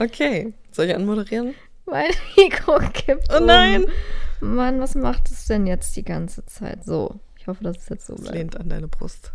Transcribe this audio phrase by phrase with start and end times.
[0.00, 1.54] Okay, soll ich anmoderieren?
[1.84, 3.84] Mein Mikro kippt Oh nein!
[4.40, 4.54] Um.
[4.56, 6.84] Mann, was macht es denn jetzt die ganze Zeit?
[6.84, 8.34] So, ich hoffe, dass es jetzt so Es bleibt.
[8.34, 9.30] lehnt an deine Brust.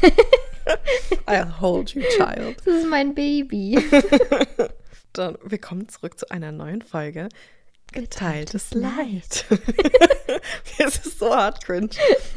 [1.26, 2.56] I'll hold you, child.
[2.64, 3.76] Das ist mein Baby.
[5.12, 7.28] Dann willkommen zurück zu einer neuen Folge.
[7.92, 9.44] Geteiltes Leid.
[10.78, 11.90] es ist so hart cringe.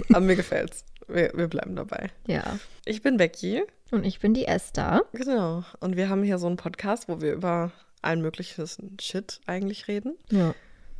[0.09, 0.83] Aber mir gefällt's.
[1.07, 2.09] Wir, wir bleiben dabei.
[2.27, 2.59] Ja.
[2.85, 3.63] Ich bin Becky.
[3.91, 5.03] Und ich bin die Esther.
[5.13, 5.63] Genau.
[5.79, 7.71] Und wir haben hier so einen Podcast, wo wir über
[8.01, 8.67] allen möglichen
[8.99, 10.15] Shit eigentlich reden.
[10.31, 10.53] Ja.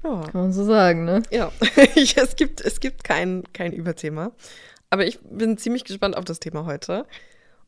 [0.03, 0.21] Ja.
[0.21, 1.23] Kann man so sagen, ne?
[1.31, 1.52] Ja,
[1.95, 4.31] es gibt, es gibt kein, kein Überthema.
[4.91, 7.07] Aber ich bin ziemlich gespannt auf das Thema heute.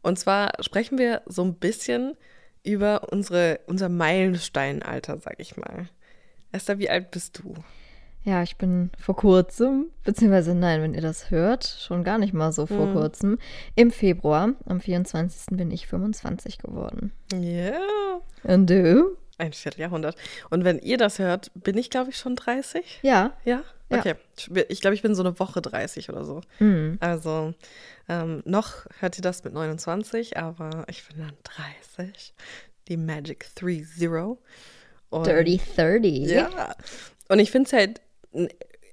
[0.03, 2.15] Und zwar sprechen wir so ein bisschen
[2.63, 5.89] über unsere, unser Meilensteinalter, sag ich mal.
[6.51, 7.55] Esther, wie alt bist du?
[8.27, 12.51] Ja, ich bin vor kurzem, beziehungsweise nein, wenn ihr das hört, schon gar nicht mal
[12.51, 12.93] so vor Mhm.
[12.93, 13.37] kurzem.
[13.75, 15.55] Im Februar, am 24.
[15.57, 17.13] bin ich 25 geworden.
[17.33, 17.79] Ja.
[18.43, 19.15] Und du?
[19.37, 20.17] Ein Vierteljahrhundert.
[20.49, 22.99] Und wenn ihr das hört, bin ich, glaube ich, schon 30?
[23.01, 23.31] Ja.
[23.45, 23.63] Ja?
[23.89, 23.99] Ja.
[23.99, 24.15] Okay.
[24.67, 26.41] Ich glaube, ich bin so eine Woche 30 oder so.
[26.59, 26.97] Mhm.
[26.99, 27.53] Also,
[28.09, 31.33] ähm, noch hört ihr das mit 29, aber ich bin dann
[31.95, 32.33] 30.
[32.89, 34.37] Die Magic 3-0.
[35.11, 36.29] Und- Dirty 30.
[36.29, 36.75] Ja.
[37.29, 38.01] Und ich finde es halt
[38.33, 38.47] ein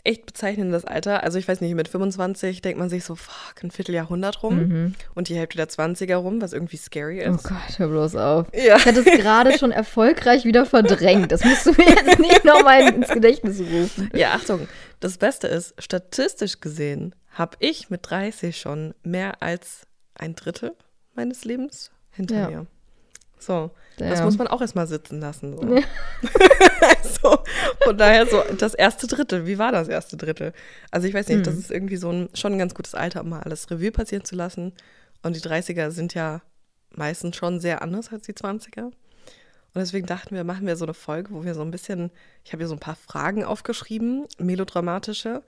[0.07, 1.23] echt bezeichnendes Alter.
[1.23, 5.29] Also, ich weiß nicht, mit 25 denkt man sich so, fuck, ein Vierteljahrhundert rum und
[5.31, 7.45] die Hälfte der 20er rum, was irgendwie scary Oh ist.
[7.45, 8.47] Gott, hör bloß auf.
[8.53, 8.77] Ja.
[8.77, 11.33] Ich hatte es gerade schon erfolgreich wieder verdrängt.
[11.33, 14.11] Das musst du mir jetzt nicht nochmal ins Gedächtnis rufen.
[14.15, 14.69] Ja, Achtung,
[15.01, 20.73] das Beste ist, statistisch gesehen habe ich mit 30 schon mehr als ein Drittel
[21.15, 22.49] meines Lebens hinter Ja.
[22.51, 22.67] mir.
[23.39, 24.25] So, das Ja.
[24.25, 25.57] muss man auch erstmal sitzen lassen.
[25.57, 25.63] So.
[27.23, 27.39] so,
[27.85, 30.53] von daher so, das erste Drittel, wie war das erste Drittel?
[30.91, 31.45] Also ich weiß nicht, Hm.
[31.45, 34.25] das ist irgendwie so ein, schon ein ganz gutes Alter, um mal alles Revue passieren
[34.25, 34.73] zu lassen.
[35.23, 36.43] Und die 30er sind ja
[36.91, 38.85] meistens schon sehr anders als die 20er.
[38.85, 42.11] Und deswegen dachten wir, machen wir so eine Folge, wo wir so ein bisschen,
[42.45, 45.43] ich habe hier so ein paar Fragen aufgeschrieben, melodramatische,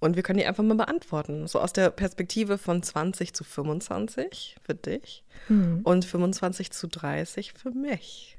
[0.00, 1.46] und wir können die einfach mal beantworten.
[1.46, 5.80] So aus der Perspektive von 20 zu 25 für dich Hm.
[5.84, 8.36] und 25 zu 30 für mich.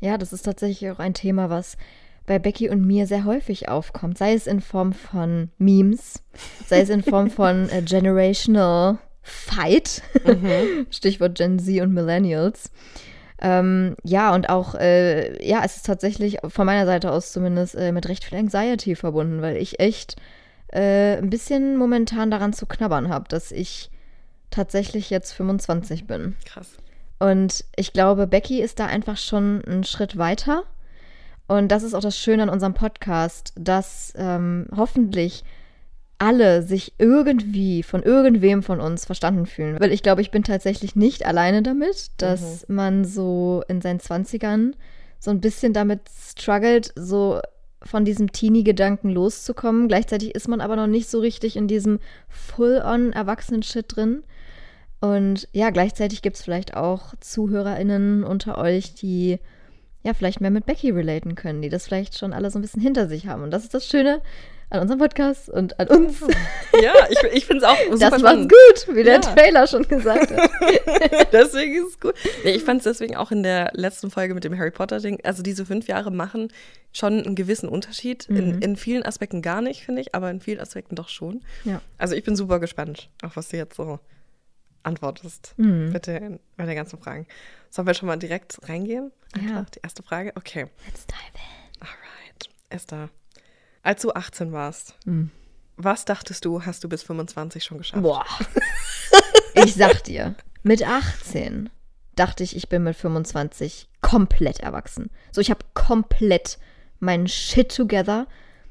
[0.00, 1.76] Ja, das ist tatsächlich auch ein Thema, was
[2.26, 4.18] bei Becky und mir sehr häufig aufkommt.
[4.18, 6.22] Sei es in Form von Memes,
[6.66, 10.02] sei es in Form von äh, Generational Fight,
[10.90, 12.70] Stichwort Gen Z und Millennials.
[13.40, 17.90] Ähm, ja, und auch, äh, ja, es ist tatsächlich von meiner Seite aus zumindest äh,
[17.92, 20.14] mit recht viel Anxiety verbunden, weil ich echt
[20.72, 23.90] äh, ein bisschen momentan daran zu knabbern habe, dass ich
[24.50, 26.36] tatsächlich jetzt 25 bin.
[26.44, 26.70] Krass.
[27.18, 30.64] Und ich glaube, Becky ist da einfach schon einen Schritt weiter.
[31.46, 35.44] Und das ist auch das Schöne an unserem Podcast, dass ähm, hoffentlich
[36.18, 39.78] alle sich irgendwie von irgendwem von uns verstanden fühlen.
[39.80, 44.76] Weil ich glaube, ich bin tatsächlich nicht alleine damit, dass man so in seinen Zwanzigern
[45.18, 47.40] so ein bisschen damit struggelt, so
[47.84, 49.88] von diesem Teenie-Gedanken loszukommen.
[49.88, 51.98] Gleichzeitig ist man aber noch nicht so richtig in diesem
[52.28, 54.22] full-on Erwachsenen-Shit drin.
[55.00, 59.38] Und ja, gleichzeitig gibt es vielleicht auch ZuhörerInnen unter euch, die
[60.04, 62.82] ja vielleicht mehr mit Becky relaten können, die das vielleicht schon alle so ein bisschen
[62.82, 63.42] hinter sich haben.
[63.42, 64.20] Und das ist das Schöne
[64.72, 66.20] an unserem Podcast und an uns.
[66.82, 69.20] Ja, ich, ich finde es auch super das macht's gut, wie der Ja.
[69.20, 70.50] Trailer schon gesagt hat.
[71.32, 72.14] deswegen ist es gut.
[72.44, 75.42] Nee, ich fand es deswegen auch in der letzten Folge mit dem Harry Potter-Ding, also
[75.42, 76.48] diese fünf Jahre machen
[76.92, 78.24] schon einen gewissen Unterschied.
[78.28, 81.42] In, in vielen Aspekten gar nicht, finde ich, aber in vielen Aspekten doch schon.
[81.64, 81.82] Ja.
[81.98, 84.00] Also ich bin super gespannt, auf was du jetzt so
[84.82, 85.54] antwortest.
[85.58, 85.92] Mhm.
[85.92, 87.26] Bitte in, bei den ganzen Fragen.
[87.70, 89.12] Sollen wir schon mal direkt reingehen?
[89.36, 89.58] Ja.
[89.58, 90.32] Einfach die erste Frage.
[90.36, 90.66] Okay.
[90.86, 91.80] Let's dive in.
[91.82, 92.48] Alright.
[92.70, 93.10] Esther,
[93.82, 95.30] als du 18 warst, Mhm.
[95.76, 98.02] was dachtest du, hast du bis 25 schon geschafft?
[98.02, 98.24] Boah.
[99.54, 101.68] Ich sag dir, mit 18
[102.16, 105.10] dachte ich, ich bin mit 25 komplett erwachsen.
[105.30, 106.58] So, ich habe komplett
[107.00, 108.26] meinen Shit together.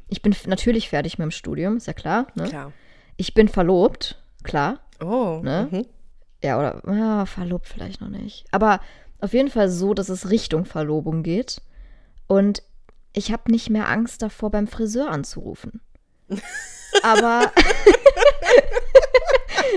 [0.08, 2.28] Ich bin natürlich fertig mit dem Studium, ist ja klar.
[2.36, 2.46] Ne?
[2.50, 2.74] Klar.
[3.16, 4.80] Ich bin verlobt, klar.
[5.00, 5.40] Oh.
[5.44, 5.68] Ne?
[5.72, 5.86] Mhm.
[6.44, 8.46] Ja, oder ja, verlobt vielleicht noch nicht.
[8.52, 8.80] Aber
[9.20, 11.62] auf jeden Fall so, dass es Richtung Verlobung geht.
[12.26, 12.64] Und
[13.14, 15.82] ich habe nicht mehr Angst davor, beim Friseur anzurufen.
[17.04, 17.52] Aber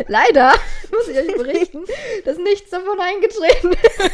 [0.08, 0.52] leider
[0.90, 1.84] muss ich euch berichten,
[2.25, 4.10] dass nichts davon eingetreten ist.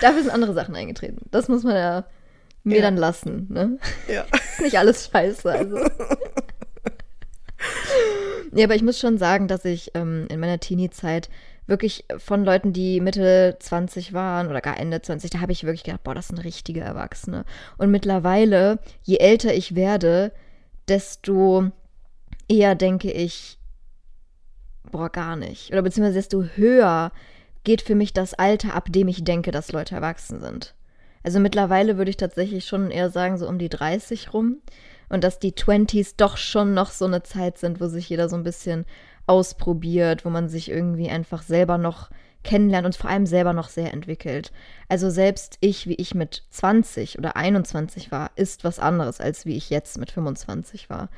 [0.00, 1.26] Dafür sind andere Sachen eingetreten.
[1.30, 2.04] Das muss man ja
[2.64, 2.82] mir Ja.
[2.82, 3.46] dann lassen.
[3.50, 3.78] Ne?
[4.08, 4.24] Ja.
[4.32, 5.50] ist nicht alles scheiße.
[5.50, 5.76] Also.
[8.54, 11.28] ja, aber ich muss schon sagen, dass ich ähm, in meiner Teenie-Zeit
[11.70, 15.84] wirklich von Leuten, die Mitte 20 waren oder gar Ende 20, da habe ich wirklich
[15.84, 17.44] gedacht, boah, das sind richtige Erwachsene.
[17.78, 20.32] Und mittlerweile, je älter ich werde,
[20.88, 21.70] desto
[22.48, 23.58] eher denke ich,
[24.90, 25.72] boah, gar nicht.
[25.72, 27.12] Oder beziehungsweise desto höher
[27.64, 30.74] geht für mich das Alter, ab dem ich denke, dass Leute erwachsen sind.
[31.22, 34.56] Also mittlerweile würde ich tatsächlich schon eher sagen, so um die 30 rum.
[35.08, 38.36] Und dass die 20s doch schon noch so eine Zeit sind, wo sich jeder so
[38.36, 38.86] ein bisschen
[39.30, 42.10] ausprobiert, wo man sich irgendwie einfach selber noch
[42.42, 44.50] kennenlernt und vor allem selber noch sehr entwickelt.
[44.88, 49.56] Also selbst ich, wie ich mit 20 oder 21 war, ist was anderes, als wie
[49.56, 51.10] ich jetzt mit 25 war.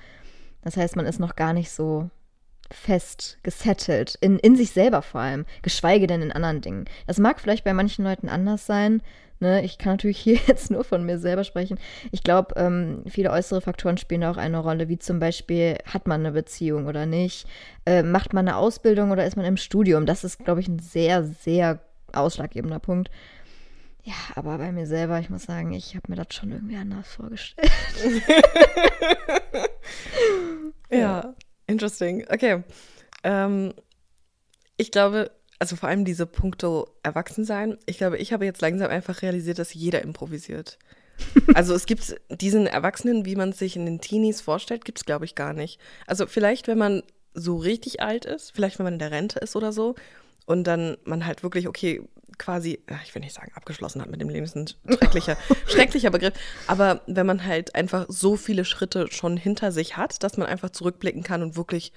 [0.62, 2.10] Das heißt, man ist noch gar nicht so
[2.72, 6.84] fest gesettelt, in, in sich selber vor allem, geschweige denn in anderen Dingen.
[7.06, 9.02] Das mag vielleicht bei manchen Leuten anders sein.
[9.42, 9.64] Ne?
[9.64, 11.78] Ich kann natürlich hier jetzt nur von mir selber sprechen.
[12.12, 16.20] Ich glaube, ähm, viele äußere Faktoren spielen auch eine Rolle, wie zum Beispiel, hat man
[16.20, 17.46] eine Beziehung oder nicht?
[17.84, 20.06] Äh, macht man eine Ausbildung oder ist man im Studium?
[20.06, 21.80] Das ist, glaube ich, ein sehr, sehr
[22.12, 23.10] ausschlaggebender Punkt.
[24.04, 27.08] Ja, aber bei mir selber, ich muss sagen, ich habe mir das schon irgendwie anders
[27.08, 27.70] vorgestellt.
[30.90, 31.34] ja.
[31.72, 32.26] Interesting.
[32.28, 32.62] Okay.
[33.24, 33.72] Ähm,
[34.76, 39.22] ich glaube, also vor allem diese Punkte Erwachsensein, ich glaube, ich habe jetzt langsam einfach
[39.22, 40.78] realisiert, dass jeder improvisiert.
[41.54, 45.04] Also es gibt diesen Erwachsenen, wie man es sich in den Teenies vorstellt, gibt es,
[45.04, 45.78] glaube ich, gar nicht.
[46.06, 47.02] Also vielleicht, wenn man
[47.34, 49.94] so richtig alt ist, vielleicht wenn man in der Rente ist oder so
[50.46, 52.02] und dann man halt wirklich, okay,
[52.42, 55.36] quasi, ich will nicht sagen, abgeschlossen hat mit dem Leben, ist ein schrecklicher,
[55.66, 56.34] schrecklicher Begriff.
[56.66, 60.70] Aber wenn man halt einfach so viele Schritte schon hinter sich hat, dass man einfach
[60.70, 61.92] zurückblicken kann und wirklich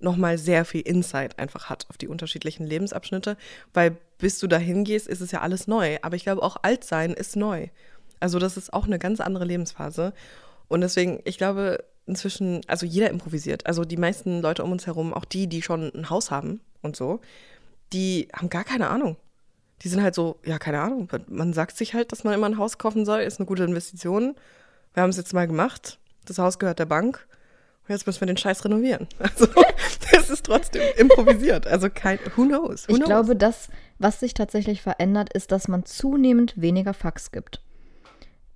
[0.00, 3.36] nochmal sehr viel Insight einfach hat auf die unterschiedlichen Lebensabschnitte,
[3.74, 5.98] weil bis du dahin gehst, ist es ja alles neu.
[6.00, 7.68] Aber ich glaube, auch alt sein ist neu.
[8.18, 10.14] Also das ist auch eine ganz andere Lebensphase.
[10.68, 13.66] Und deswegen, ich glaube, inzwischen, also jeder improvisiert.
[13.66, 16.96] Also die meisten Leute um uns herum, auch die, die schon ein Haus haben und
[16.96, 17.20] so,
[17.92, 19.18] die haben gar keine Ahnung
[19.82, 21.08] die sind halt so, ja, keine Ahnung.
[21.28, 24.36] Man sagt sich halt, dass man immer ein Haus kaufen soll, ist eine gute Investition.
[24.94, 25.98] Wir haben es jetzt mal gemacht.
[26.24, 27.26] Das Haus gehört der Bank.
[27.82, 29.08] Und jetzt müssen wir den Scheiß renovieren.
[29.18, 29.48] Also,
[30.12, 31.66] es ist trotzdem improvisiert.
[31.66, 32.86] Also, kein, who knows?
[32.86, 33.08] Who ich knows?
[33.08, 37.60] glaube, das, was sich tatsächlich verändert, ist, dass man zunehmend weniger Fax gibt.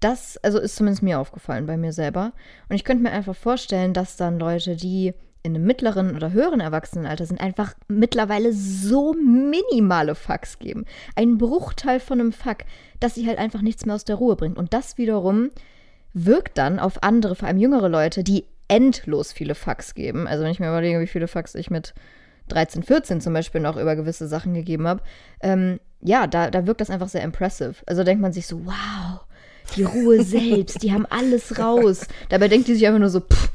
[0.00, 2.32] Das, also ist zumindest mir aufgefallen bei mir selber.
[2.68, 5.14] Und ich könnte mir einfach vorstellen, dass dann Leute, die
[5.46, 10.84] in einem mittleren oder höheren Erwachsenenalter sind, einfach mittlerweile so minimale Fucks geben.
[11.14, 12.58] Ein Bruchteil von einem Fuck,
[13.00, 14.58] dass sie halt einfach nichts mehr aus der Ruhe bringt.
[14.58, 15.50] Und das wiederum
[16.12, 20.26] wirkt dann auf andere, vor allem jüngere Leute, die endlos viele Fucks geben.
[20.26, 21.94] Also wenn ich mir überlege, wie viele Fucks ich mit
[22.48, 25.02] 13, 14 zum Beispiel noch über gewisse Sachen gegeben habe,
[25.40, 27.74] ähm, ja, da, da wirkt das einfach sehr impressive.
[27.86, 29.20] Also denkt man sich so, wow,
[29.76, 32.06] die Ruhe selbst, die haben alles raus.
[32.28, 33.50] Dabei denkt die sich einfach nur so, pff,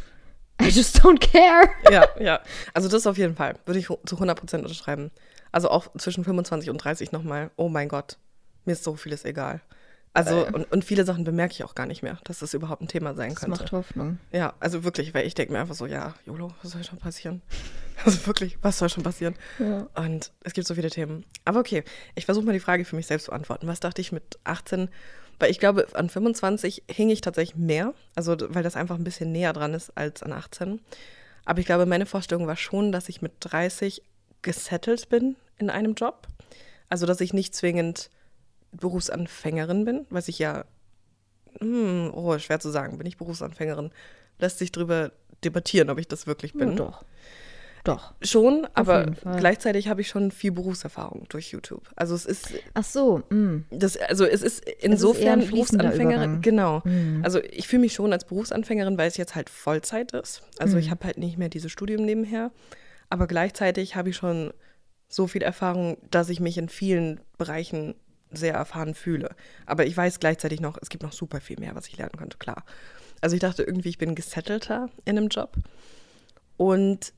[0.61, 1.69] I just don't care.
[1.91, 2.41] Ja, ja.
[2.73, 3.55] Also das auf jeden Fall.
[3.65, 5.11] Würde ich zu 100% unterschreiben.
[5.51, 7.51] Also auch zwischen 25 und 30 nochmal.
[7.55, 8.17] Oh mein Gott,
[8.65, 9.61] mir ist so vieles egal.
[10.13, 12.89] Also, und, und viele Sachen bemerke ich auch gar nicht mehr, dass das überhaupt ein
[12.89, 13.51] Thema sein könnte.
[13.51, 14.19] Das macht Hoffnung.
[14.33, 17.41] Ja, also wirklich, weil ich denke mir einfach so, ja, YOLO, was soll schon passieren?
[18.03, 19.35] Also wirklich, was soll schon passieren?
[19.59, 19.85] Ja.
[19.93, 21.23] Und es gibt so viele Themen.
[21.45, 21.83] Aber okay,
[22.15, 23.67] ich versuche mal die Frage für mich selbst zu beantworten.
[23.67, 24.89] Was dachte ich mit 18?
[25.41, 29.31] Weil ich glaube, an 25 hing ich tatsächlich mehr, also weil das einfach ein bisschen
[29.31, 30.79] näher dran ist als an 18.
[31.45, 34.03] Aber ich glaube, meine Vorstellung war schon, dass ich mit 30
[34.43, 36.27] gesettelt bin in einem Job.
[36.89, 38.11] Also, dass ich nicht zwingend
[38.71, 40.65] Berufsanfängerin bin, was ich ja,
[41.59, 43.91] hm, oh, schwer zu sagen, bin ich Berufsanfängerin?
[44.37, 45.11] Lässt sich darüber
[45.43, 46.69] debattieren, ob ich das wirklich bin.
[46.69, 47.03] Ja, doch.
[47.83, 48.13] Doch.
[48.21, 49.07] Schon, aber
[49.37, 51.89] gleichzeitig habe ich schon viel Berufserfahrung durch YouTube.
[51.95, 52.53] Also es ist.
[52.73, 53.23] Ach so.
[53.29, 53.65] Mm.
[53.71, 56.41] Das, also es ist insofern es ist Berufsanfängerin.
[56.41, 56.81] Genau.
[56.83, 57.21] Mm.
[57.23, 60.43] Also ich fühle mich schon als Berufsanfängerin, weil es jetzt halt Vollzeit ist.
[60.59, 60.79] Also mm.
[60.79, 62.51] ich habe halt nicht mehr dieses Studium nebenher.
[63.09, 64.53] Aber gleichzeitig habe ich schon
[65.07, 67.95] so viel Erfahrung, dass ich mich in vielen Bereichen
[68.31, 69.35] sehr erfahren fühle.
[69.65, 72.37] Aber ich weiß gleichzeitig noch, es gibt noch super viel mehr, was ich lernen könnte,
[72.37, 72.63] klar.
[73.19, 75.55] Also ich dachte irgendwie, ich bin gesettelter in einem Job.
[76.57, 77.13] Und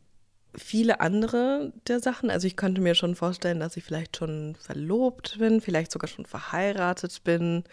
[0.55, 2.29] viele andere der Sachen.
[2.29, 6.25] Also ich könnte mir schon vorstellen, dass ich vielleicht schon verlobt bin, vielleicht sogar schon
[6.25, 7.63] verheiratet bin.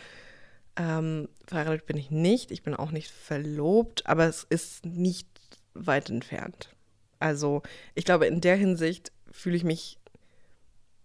[0.76, 5.28] Ähm, verheiratet bin ich nicht, ich bin auch nicht verlobt, aber es ist nicht
[5.74, 6.74] weit entfernt.
[7.18, 7.62] Also
[7.94, 9.99] ich glaube, in der Hinsicht fühle ich mich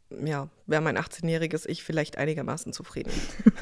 [0.10, 3.12] ja, wäre mein 18-jähriges Ich vielleicht einigermaßen zufrieden.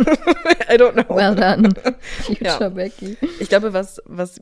[0.69, 1.15] I don't know.
[1.15, 1.69] Well done,
[2.21, 2.69] future ja.
[2.69, 3.17] Becky.
[3.39, 4.41] Ich glaube, was, was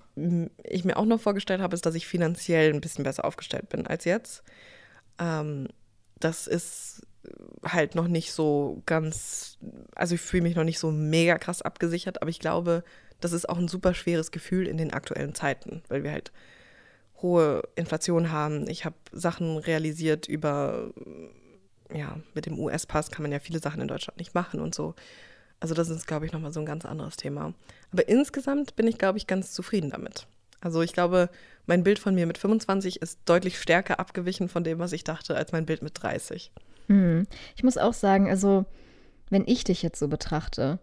[0.63, 3.87] ich mir auch noch vorgestellt habe, ist, dass ich finanziell ein bisschen besser aufgestellt bin
[3.87, 4.43] als jetzt.
[5.19, 5.67] Ähm,
[6.19, 7.05] das ist
[7.63, 9.57] halt noch nicht so ganz,
[9.95, 12.83] also ich fühle mich noch nicht so mega krass abgesichert, aber ich glaube,
[13.19, 16.31] das ist auch ein super schweres Gefühl in den aktuellen Zeiten, weil wir halt
[17.21, 18.67] hohe Inflation haben.
[18.67, 20.91] Ich habe Sachen realisiert über
[21.93, 24.95] ja, mit dem US-Pass kann man ja viele Sachen in Deutschland nicht machen und so.
[25.59, 27.53] Also das ist, glaube ich, nochmal so ein ganz anderes Thema.
[27.91, 30.25] Aber insgesamt bin ich, glaube ich, ganz zufrieden damit.
[30.59, 31.29] Also ich glaube,
[31.65, 35.35] mein Bild von mir mit 25 ist deutlich stärker abgewichen von dem, was ich dachte,
[35.35, 36.51] als mein Bild mit 30.
[36.87, 37.27] Hm.
[37.55, 38.65] Ich muss auch sagen, also
[39.29, 40.79] wenn ich dich jetzt so betrachte,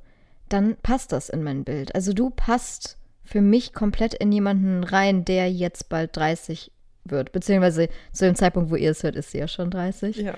[0.49, 1.95] dann passt das in mein Bild.
[1.95, 6.73] Also du passt für mich komplett in jemanden rein, der jetzt bald 30
[7.11, 7.33] wird.
[7.33, 10.17] Beziehungsweise zu dem Zeitpunkt, wo ihr es hört, ist sie ja schon 30.
[10.17, 10.35] Ja.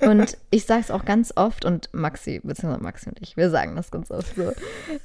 [0.00, 3.76] Und ich sage es auch ganz oft und Maxi, beziehungsweise Maxi und ich, wir sagen
[3.76, 4.52] das ganz oft so.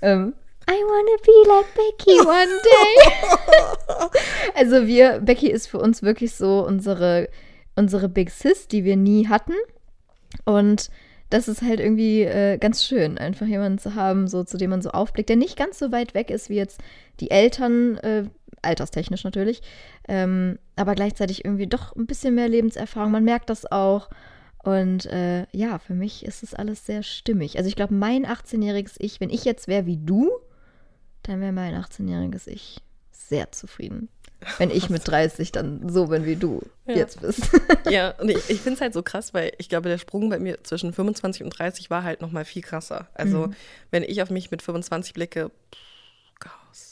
[0.01, 0.33] Ähm,
[0.69, 4.19] I wanna be like Becky one day.
[4.55, 7.29] also wir, Becky ist für uns wirklich so unsere,
[7.75, 9.53] unsere Big Sis, die wir nie hatten.
[10.45, 10.89] Und
[11.29, 14.81] das ist halt irgendwie äh, ganz schön, einfach jemanden zu haben, so zu dem man
[14.81, 16.81] so aufblickt, der nicht ganz so weit weg ist wie jetzt
[17.19, 18.23] die Eltern, äh,
[18.61, 19.61] alterstechnisch natürlich,
[20.07, 23.11] ähm, aber gleichzeitig irgendwie doch ein bisschen mehr Lebenserfahrung.
[23.11, 24.09] Man merkt das auch.
[24.61, 27.57] Und äh, ja, für mich ist es alles sehr stimmig.
[27.57, 30.29] Also ich glaube, mein 18-jähriges Ich, wenn ich jetzt wäre wie du,
[31.23, 34.09] dann wäre mein 18-jähriges Ich sehr zufrieden.
[34.57, 36.95] Wenn ich mit 30 dann so bin, wie du Ja.
[36.95, 37.49] jetzt bist.
[37.89, 40.39] Ja, und ich, ich finde es halt so krass, weil ich glaube, der Sprung bei
[40.39, 43.07] mir zwischen 25 und 30 war halt noch mal viel krasser.
[43.13, 43.55] Also, Mhm.
[43.91, 45.79] wenn ich auf mich mit 25 blicke, pff,
[46.39, 46.88] Chaos.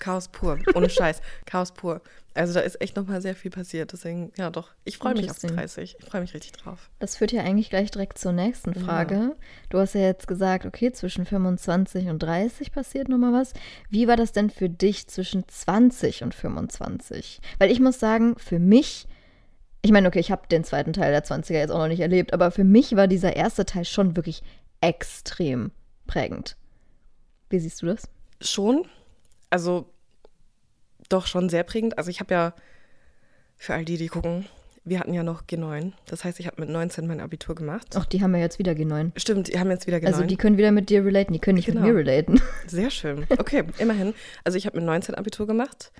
[0.00, 0.28] Chaos.
[0.28, 0.58] Pur.
[0.74, 1.20] Ohne Scheiß.
[1.46, 2.00] Chaos pur.
[2.34, 3.92] Also, da ist echt noch mal sehr viel passiert.
[3.92, 4.70] Deswegen, ja, doch.
[4.84, 5.86] Ich freue mich auf die Interesting.
[5.86, 5.96] 30.
[5.98, 6.90] Ich freue mich richtig drauf.
[6.98, 9.36] Das führt ja eigentlich gleich direkt zur nächsten Frage.
[9.68, 13.52] Du hast ja jetzt gesagt, okay, zwischen 25 und 30 passiert nochmal was.
[13.88, 17.40] Wie war das denn für dich zwischen 20 und 25?
[17.58, 19.06] Weil ich muss sagen, für mich,
[19.82, 22.32] ich meine, okay, ich habe den zweiten Teil der 20er jetzt auch noch nicht erlebt,
[22.32, 24.42] aber für mich war dieser erste Teil schon wirklich
[24.80, 25.72] extrem
[26.06, 26.56] prägend.
[27.48, 28.08] Wie siehst du das?
[28.40, 28.86] Schon.
[29.50, 29.92] Also,
[31.08, 31.98] doch schon sehr prägend.
[31.98, 32.54] Also, ich habe ja,
[33.56, 34.46] für all die, die gucken,
[34.84, 35.92] wir hatten ja noch G9.
[36.06, 37.88] Das heißt, ich habe mit 19 mein Abitur gemacht.
[37.94, 39.12] Ach, die haben ja jetzt wieder G9.
[39.16, 40.06] Stimmt, die haben jetzt wieder G9.
[40.06, 41.82] Also die können wieder mit dir relaten, die können nicht Genau.
[41.82, 42.40] mit mir relaten.
[42.66, 43.26] Sehr schön.
[43.28, 44.14] Okay, immerhin.
[44.42, 45.92] Also ich habe mit 19 Abitur gemacht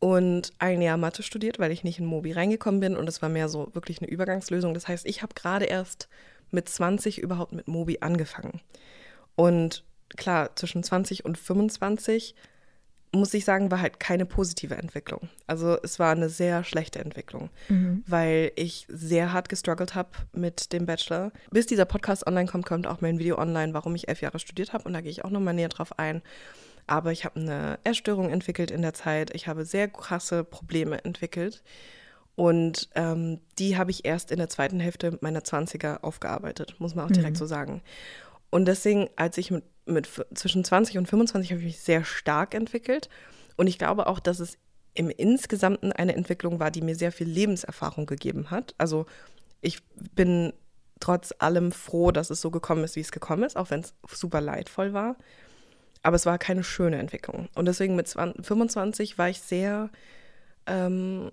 [0.00, 3.28] und ein Jahr Mathe studiert, weil ich nicht in Mobi reingekommen bin und es war
[3.28, 4.74] mehr so wirklich eine Übergangslösung.
[4.74, 6.08] Das heißt, ich habe gerade erst
[6.50, 8.60] mit 20 überhaupt mit Mobi angefangen.
[9.36, 9.84] Und
[10.16, 12.34] klar, zwischen 20 und 25
[13.12, 15.28] muss ich sagen, war halt keine positive Entwicklung.
[15.46, 17.50] Also es war eine sehr schlechte Entwicklung,
[18.06, 21.32] weil ich sehr hart gestruggelt habe mit dem Bachelor.
[21.50, 24.72] Bis dieser Podcast online kommt, kommt auch mein Video online, warum ich elf Jahre studiert
[24.72, 26.22] habe und da gehe ich auch nochmal näher drauf ein.
[26.86, 29.34] Aber ich habe eine Essstörung entwickelt in der Zeit.
[29.34, 31.62] Ich habe sehr krasse Probleme entwickelt.
[32.36, 37.06] Und ähm, die habe ich erst in der zweiten Hälfte meiner 20er aufgearbeitet, muss man
[37.06, 37.82] auch direkt so sagen.
[38.50, 42.54] Und deswegen, als ich mit, mit zwischen 20 und 25 habe ich mich sehr stark
[42.54, 43.08] entwickelt.
[43.56, 44.58] Und ich glaube auch, dass es
[44.94, 48.74] im Insgesamten eine Entwicklung war, die mir sehr viel Lebenserfahrung gegeben hat.
[48.78, 49.06] Also
[49.60, 49.82] ich
[50.14, 50.52] bin
[51.00, 53.94] trotz allem froh, dass es so gekommen ist, wie es gekommen ist, auch wenn es
[54.10, 55.16] super leidvoll war.
[56.02, 57.48] Aber es war keine schöne Entwicklung.
[57.54, 59.90] Und deswegen mit 20, 25 war ich sehr
[60.66, 61.30] ähm,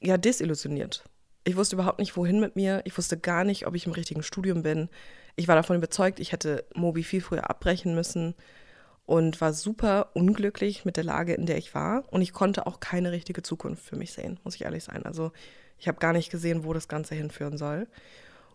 [0.00, 1.04] ja, desillusioniert.
[1.44, 2.82] Ich wusste überhaupt nicht, wohin mit mir.
[2.84, 4.88] Ich wusste gar nicht, ob ich im richtigen Studium bin.
[5.36, 8.34] Ich war davon überzeugt, ich hätte Mobi viel früher abbrechen müssen
[9.06, 12.04] und war super unglücklich mit der Lage, in der ich war.
[12.12, 15.04] Und ich konnte auch keine richtige Zukunft für mich sehen, muss ich ehrlich sein.
[15.04, 15.32] Also
[15.78, 17.88] ich habe gar nicht gesehen, wo das Ganze hinführen soll.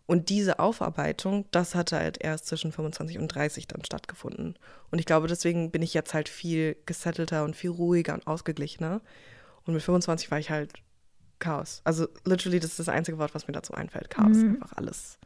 [0.05, 4.57] Und diese Aufarbeitung, das hatte halt erst zwischen 25 und 30 dann stattgefunden.
[4.89, 9.01] Und ich glaube, deswegen bin ich jetzt halt viel gesettelter und viel ruhiger und ausgeglichener.
[9.65, 10.73] Und mit 25 war ich halt
[11.37, 11.81] Chaos.
[11.83, 14.09] Also literally, das ist das einzige Wort, was mir dazu einfällt.
[14.09, 15.19] Chaos, einfach alles.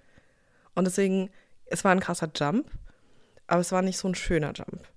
[0.75, 1.29] Und deswegen,
[1.73, 2.69] es war ein krasser Jump,
[3.47, 4.87] aber es war nicht so ein schöner Jump.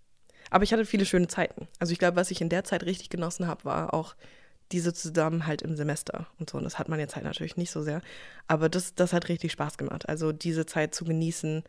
[0.51, 1.67] Aber ich hatte viele schöne Zeiten.
[1.79, 4.15] Also ich glaube, was ich in der Zeit richtig genossen habe, war auch
[4.73, 6.59] diese Zusammenhalt im Semester und so.
[6.59, 8.03] Und das hat man jetzt halt natürlich nicht so sehr.
[8.47, 10.09] Aber das, das hat richtig Spaß gemacht.
[10.09, 11.65] Also diese Zeit zu genießen.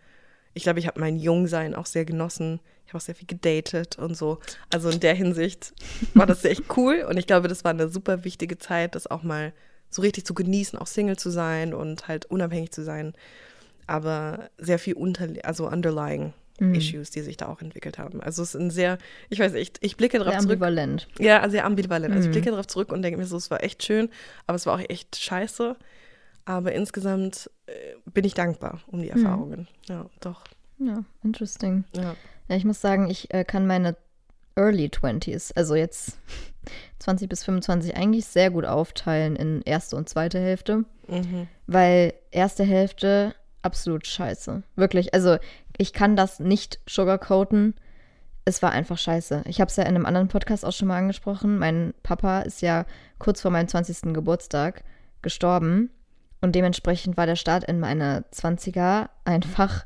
[0.54, 2.60] Ich glaube, ich habe mein Jungsein auch sehr genossen.
[2.86, 4.40] Ich habe auch sehr viel gedatet und so.
[4.72, 5.74] Also in der Hinsicht
[6.16, 7.06] war das echt cool.
[7.10, 9.54] Und ich glaube, das war eine super wichtige Zeit, das auch mal
[9.90, 13.14] so richtig zu genießen, auch Single zu sein und halt unabhängig zu sein.
[13.88, 18.20] Aber sehr viel unter, also underlying Issues, die sich da auch entwickelt haben.
[18.20, 18.98] Also es ist ein sehr,
[19.30, 20.54] ich weiß nicht, ich blicke darauf zurück.
[20.54, 21.08] ambivalent.
[21.20, 22.12] Ja, sehr ambivalent.
[22.16, 22.32] Also ich Mhm.
[22.32, 24.10] blicke darauf zurück und denke mir so, es war echt schön,
[24.48, 25.76] aber es war auch echt scheiße.
[26.46, 27.72] Aber insgesamt äh,
[28.12, 29.04] bin ich dankbar um Mhm.
[29.04, 29.68] die Erfahrungen.
[29.88, 30.46] Ja, doch.
[30.80, 31.84] Ja, interesting.
[31.96, 32.16] Ja.
[32.48, 33.96] Ja, ich muss sagen, ich äh, kann meine
[34.56, 36.18] Early 20s, also jetzt
[37.00, 40.86] 20 bis 25, eigentlich sehr gut aufteilen in erste und zweite Hälfte.
[41.08, 41.48] Mhm.
[41.68, 44.64] Weil erste Hälfte absolut scheiße.
[44.76, 45.38] Wirklich, also
[45.78, 47.76] ich kann das nicht sugarcoaten.
[48.46, 49.44] Es war einfach scheiße.
[49.46, 51.58] Ich habe es ja in einem anderen Podcast auch schon mal angesprochen.
[51.58, 52.86] Mein Papa ist ja
[53.20, 54.14] kurz vor meinem 20.
[54.14, 54.84] Geburtstag
[55.22, 55.90] gestorben.
[56.40, 59.86] Und dementsprechend war der Start in meine 20er einfach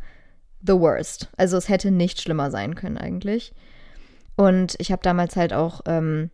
[0.65, 1.29] the worst.
[1.37, 3.53] Also es hätte nicht schlimmer sein können eigentlich.
[4.35, 6.29] Und ich habe damals halt auch ähm,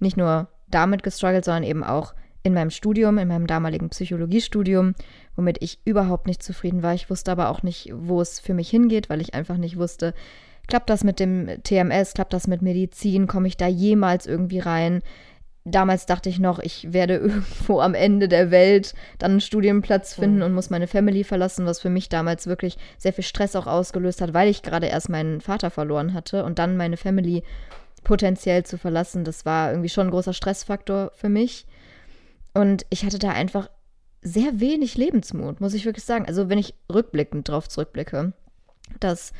[0.00, 4.94] nicht nur damit gestruggelt, sondern eben auch in meinem Studium, in meinem damaligen Psychologiestudium,
[5.36, 6.94] womit ich überhaupt nicht zufrieden war.
[6.94, 10.14] Ich wusste aber auch nicht, wo es für mich hingeht, weil ich einfach nicht wusste,
[10.66, 15.02] klappt das mit dem TMS, klappt das mit Medizin, komme ich da jemals irgendwie rein?
[15.64, 20.38] Damals dachte ich noch, ich werde irgendwo am Ende der Welt dann einen Studienplatz finden
[20.38, 20.42] mhm.
[20.42, 24.20] und muss meine Family verlassen, was für mich damals wirklich sehr viel Stress auch ausgelöst
[24.20, 27.44] hat, weil ich gerade erst meinen Vater verloren hatte und dann meine Family
[28.02, 29.22] potenziell zu verlassen.
[29.22, 31.66] Das war irgendwie schon ein großer Stressfaktor für mich.
[32.54, 33.68] Und ich hatte da einfach
[34.22, 36.26] sehr wenig Lebensmut, muss ich wirklich sagen.
[36.26, 38.32] Also wenn ich rückblickend drauf zurückblicke,
[39.00, 39.32] das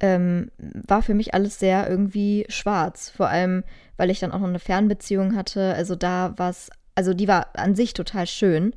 [0.00, 3.10] ähm, war für mich alles sehr irgendwie schwarz.
[3.10, 3.64] Vor allem,
[3.96, 5.74] weil ich dann auch noch eine Fernbeziehung hatte.
[5.74, 8.74] Also da war es, also die war an sich total schön,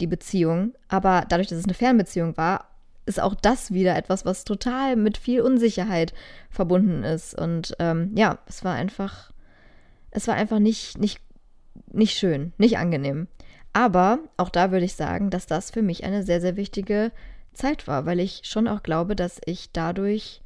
[0.00, 0.74] die Beziehung.
[0.88, 2.68] Aber dadurch, dass es eine Fernbeziehung war,
[3.06, 6.12] ist auch das wieder etwas, was total mit viel Unsicherheit
[6.50, 7.38] verbunden ist.
[7.38, 9.32] Und ähm, ja, es war einfach,
[10.10, 11.20] es war einfach nicht, nicht
[11.92, 13.28] nicht schön, nicht angenehm.
[13.72, 17.12] Aber auch da würde ich sagen, dass das für mich eine sehr, sehr wichtige
[17.52, 20.42] Zeit war, weil ich schon auch glaube, dass ich dadurch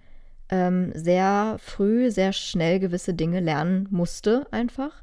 [0.49, 5.03] ähm, sehr früh, sehr schnell gewisse Dinge lernen musste, einfach,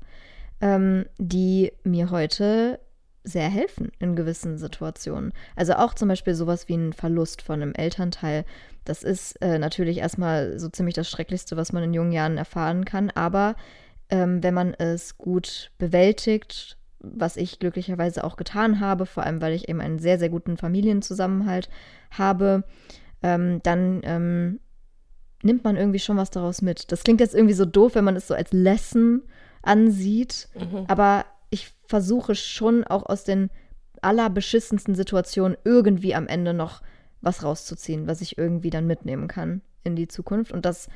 [0.61, 2.79] ähm, die mir heute
[3.23, 5.33] sehr helfen in gewissen Situationen.
[5.55, 8.45] Also auch zum Beispiel sowas wie ein Verlust von einem Elternteil.
[8.85, 12.85] Das ist äh, natürlich erstmal so ziemlich das Schrecklichste, was man in jungen Jahren erfahren
[12.85, 13.55] kann, aber
[14.09, 19.53] ähm, wenn man es gut bewältigt, was ich glücklicherweise auch getan habe, vor allem weil
[19.53, 21.69] ich eben einen sehr, sehr guten Familienzusammenhalt
[22.11, 22.63] habe,
[23.21, 24.59] ähm, dann ähm,
[25.43, 26.91] nimmt man irgendwie schon was daraus mit.
[26.91, 29.21] Das klingt jetzt irgendwie so doof, wenn man es so als Lesson
[29.61, 30.85] ansieht, mhm.
[30.87, 33.49] aber ich versuche schon auch aus den
[34.01, 36.81] allerbeschissensten Situationen irgendwie am Ende noch
[37.21, 40.51] was rauszuziehen, was ich irgendwie dann mitnehmen kann in die Zukunft.
[40.51, 40.87] Und das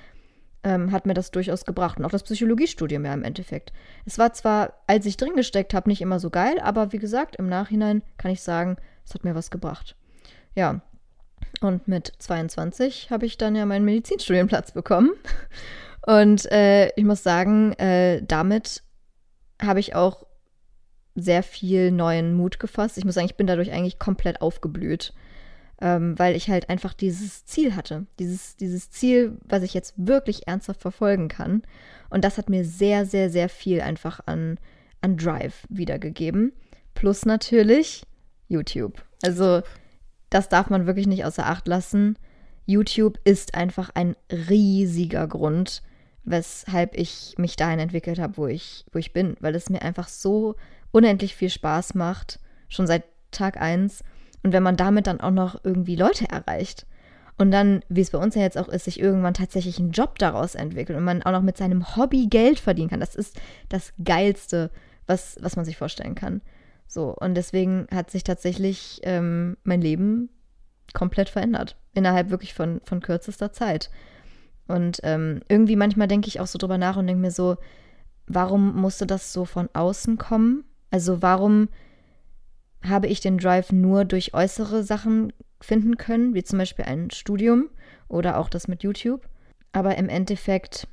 [0.64, 2.00] ähm, hat mir das durchaus gebracht.
[2.00, 3.74] Und auch das Psychologiestudium ja im Endeffekt.
[4.06, 7.36] Es war zwar, als ich drin gesteckt habe, nicht immer so geil, aber wie gesagt,
[7.36, 9.96] im Nachhinein kann ich sagen, es hat mir was gebracht.
[10.56, 10.82] Ja.
[11.62, 15.12] Und mit 22 habe ich dann ja meinen Medizinstudienplatz bekommen.
[16.06, 18.84] Und äh, ich muss sagen, äh, damit
[19.62, 20.26] habe ich auch
[21.16, 22.98] sehr viel neuen Mut gefasst.
[22.98, 25.14] Ich muss sagen, ich bin dadurch eigentlich komplett aufgeblüht
[25.84, 28.08] ähm, weil ich halt einfach dieses Ziel hatte.
[28.18, 31.62] Dieses, dieses Ziel, was ich jetzt wirklich ernsthaft verfolgen kann.
[32.10, 34.58] Und das hat mir sehr, sehr, sehr viel einfach an,
[35.02, 36.54] an Drive wiedergegeben.
[36.94, 38.06] Plus natürlich
[38.48, 39.04] YouTube.
[39.24, 39.62] Also
[40.30, 42.18] das darf man wirklich nicht außer Acht lassen.
[42.66, 45.84] YouTube ist einfach ein riesiger Grund,
[46.24, 50.08] weshalb ich mich dahin entwickelt habe, wo ich, wo ich bin, weil es mir einfach
[50.08, 50.56] so
[50.92, 54.02] unendlich viel Spaß macht, schon seit Tag 1.
[54.44, 56.86] Und wenn man damit dann auch noch irgendwie Leute erreicht
[57.38, 60.20] und dann, wie es bei uns ja jetzt auch ist, sich irgendwann tatsächlich einen Job
[60.20, 63.94] daraus entwickelt und man auch noch mit seinem Hobby Geld verdienen kann, das ist das
[64.04, 64.70] Geilste,
[65.08, 66.42] was, was man sich vorstellen kann.
[66.88, 70.30] So, und deswegen hat sich tatsächlich ähm, mein Leben
[70.94, 71.76] komplett verändert.
[71.94, 73.90] Innerhalb wirklich von, von kürzester Zeit.
[74.68, 77.58] Und ähm, irgendwie manchmal denke ich auch so drüber nach und denke mir so,
[78.28, 80.64] warum musste das so von außen kommen?
[80.92, 81.70] Also warum
[82.84, 87.70] habe ich den Drive nur durch äußere Sachen finden können, wie zum Beispiel ein Studium
[88.08, 89.28] oder auch das mit YouTube.
[89.72, 90.88] Aber im Endeffekt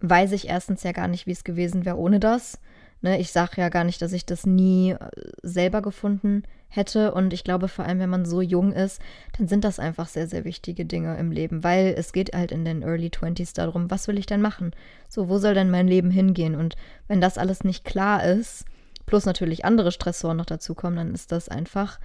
[0.00, 2.58] weiß ich erstens ja gar nicht, wie es gewesen wäre ohne das.
[3.00, 5.08] Ne, ich sage ja gar nicht, dass ich das nie äh,
[5.42, 7.14] selber gefunden hätte.
[7.14, 9.00] Und ich glaube, vor allem, wenn man so jung ist,
[9.36, 12.64] dann sind das einfach sehr, sehr wichtige Dinge im Leben, weil es geht halt in
[12.64, 14.72] den Early 20s darum, was will ich denn machen?
[15.08, 16.56] So, wo soll denn mein Leben hingehen?
[16.56, 18.64] Und wenn das alles nicht klar ist,
[19.08, 21.98] plus natürlich andere Stressoren noch dazukommen, dann ist das einfach,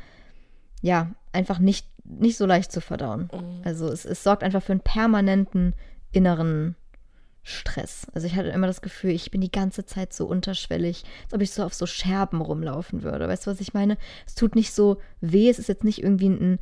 [0.82, 3.30] ja, einfach nicht, nicht so leicht zu verdauen.
[3.32, 3.62] Mhm.
[3.64, 5.74] Also es, es sorgt einfach für einen permanenten
[6.12, 6.76] inneren
[7.44, 8.08] Stress.
[8.14, 11.42] Also ich hatte immer das Gefühl, ich bin die ganze Zeit so unterschwellig, als ob
[11.42, 13.28] ich so auf so Scherben rumlaufen würde.
[13.28, 13.98] Weißt du, was ich meine?
[14.26, 16.60] Es tut nicht so weh, es ist jetzt nicht irgendwie ein,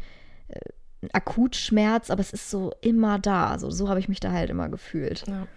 [0.47, 0.59] äh,
[1.03, 3.51] ein Akutschmerz, aber es ist so immer da.
[3.51, 5.27] Also so habe ich mich da halt immer gefühlt.
[5.27, 5.47] Ja.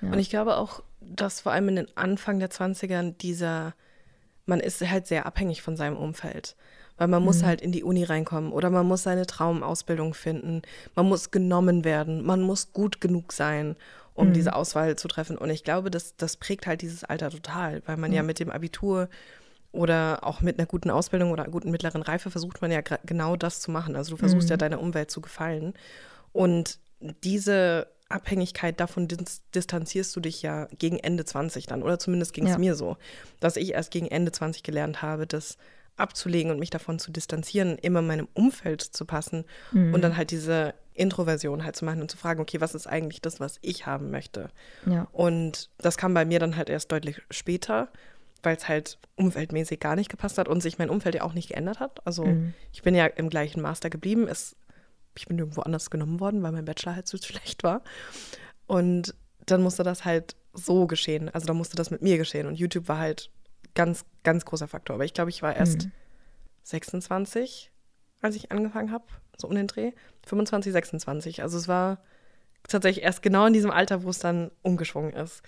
[0.00, 0.12] Ja.
[0.12, 3.74] Und ich glaube auch, dass vor allem in den Anfang der 20ern dieser
[4.46, 6.56] man ist halt sehr abhängig von seinem Umfeld.
[6.96, 7.26] Weil man mhm.
[7.26, 10.62] muss halt in die Uni reinkommen oder man muss seine Traumausbildung finden.
[10.94, 12.24] Man muss genommen werden.
[12.24, 13.76] Man muss gut genug sein,
[14.14, 14.32] um mhm.
[14.32, 15.36] diese Auswahl zu treffen.
[15.36, 18.16] Und ich glaube, das, das prägt halt dieses Alter total, weil man mhm.
[18.16, 19.08] ja mit dem Abitur
[19.72, 23.34] oder auch mit einer guten Ausbildung oder einer guten mittleren Reife versucht man ja genau
[23.34, 23.96] das zu machen.
[23.96, 24.60] Also du versuchst ja mhm.
[24.60, 25.74] deiner Umwelt zu gefallen.
[26.32, 26.78] Und
[27.24, 29.08] diese Abhängigkeit davon
[29.54, 31.82] distanzierst du dich ja gegen Ende 20 dann.
[31.82, 32.58] Oder zumindest ging es ja.
[32.58, 32.96] mir so,
[33.40, 35.58] dass ich erst gegen Ende 20 gelernt habe, das
[35.96, 39.94] abzulegen und mich davon zu distanzieren, immer meinem Umfeld zu passen mhm.
[39.94, 43.20] und dann halt diese Introversion halt zu machen und zu fragen, okay, was ist eigentlich
[43.20, 44.50] das, was ich haben möchte?
[44.86, 45.08] Ja.
[45.12, 47.88] Und das kam bei mir dann halt erst deutlich später,
[48.42, 51.48] weil es halt umfeldmäßig gar nicht gepasst hat und sich mein Umfeld ja auch nicht
[51.48, 52.06] geändert hat.
[52.06, 52.54] Also Mhm.
[52.72, 54.28] ich bin ja im gleichen Master geblieben.
[54.28, 54.56] Es,
[55.16, 57.82] ich bin irgendwo anders genommen worden, weil mein Bachelor halt so schlecht war.
[58.66, 59.14] Und
[59.46, 61.28] dann musste das halt so geschehen.
[61.28, 62.46] Also da musste das mit mir geschehen.
[62.46, 63.30] Und YouTube war halt
[63.74, 64.94] ganz, ganz großer Faktor.
[64.94, 65.92] Aber ich glaube, ich war erst Mhm.
[66.62, 67.70] 26,
[68.20, 69.04] als ich angefangen habe,
[69.36, 69.92] so um den Dreh.
[70.26, 71.42] 25, 26.
[71.42, 71.98] Also es war
[72.68, 75.42] tatsächlich erst genau in diesem Alter, wo es dann umgeschwungen ist.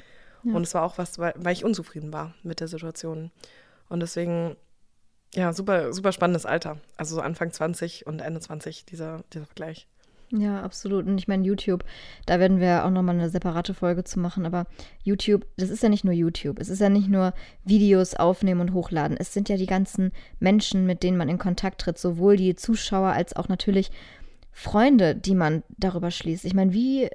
[0.45, 0.55] Ja.
[0.55, 3.31] Und es war auch was, weil, weil ich unzufrieden war mit der Situation.
[3.89, 4.57] Und deswegen,
[5.37, 6.79] ja, super, super spannendes Alter.
[6.97, 9.87] Also so Anfang 20 und Ende 20, dieser, dieser Vergleich.
[10.33, 11.07] Ja, absolut.
[11.07, 11.85] Und ich meine, YouTube,
[12.25, 14.45] da werden wir auch nochmal eine separate Folge zu machen.
[14.45, 14.67] Aber
[15.05, 16.59] YouTube, das ist ja nicht nur YouTube.
[16.59, 17.33] Es ist ja nicht nur
[17.65, 19.17] Videos aufnehmen und hochladen.
[19.17, 21.99] Es sind ja die ganzen Menschen, mit denen man in Kontakt tritt.
[21.99, 23.93] Sowohl die Zuschauer als auch natürlich
[24.51, 26.45] Freunde, die man darüber schließt.
[26.45, 27.09] Ich meine, wie,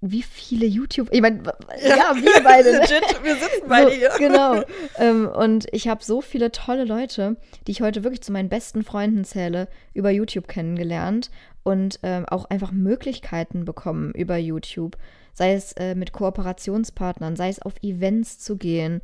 [0.00, 1.08] wie viele YouTube.
[1.12, 1.42] Ich meine,
[1.82, 2.72] ja, wir beide.
[2.72, 2.78] Ne?
[2.78, 4.10] Legit, wir sitzen beide so, hier.
[4.18, 4.62] Genau.
[4.96, 7.36] ähm, und ich habe so viele tolle Leute,
[7.66, 11.30] die ich heute wirklich zu meinen besten Freunden zähle, über YouTube kennengelernt
[11.62, 14.96] und ähm, auch einfach Möglichkeiten bekommen über YouTube.
[15.34, 19.02] Sei es äh, mit Kooperationspartnern, sei es auf Events zu gehen,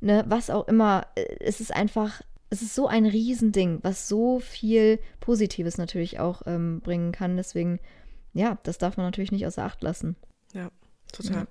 [0.00, 1.06] ne, was auch immer.
[1.14, 6.42] Äh, Es ist einfach, es ist so ein Riesending, was so viel Positives natürlich auch
[6.46, 7.38] ähm, bringen kann.
[7.38, 7.80] Deswegen,
[8.34, 10.16] ja, das darf man natürlich nicht außer Acht lassen.
[10.54, 10.70] Ja,
[11.12, 11.42] total.
[11.42, 11.46] Ja.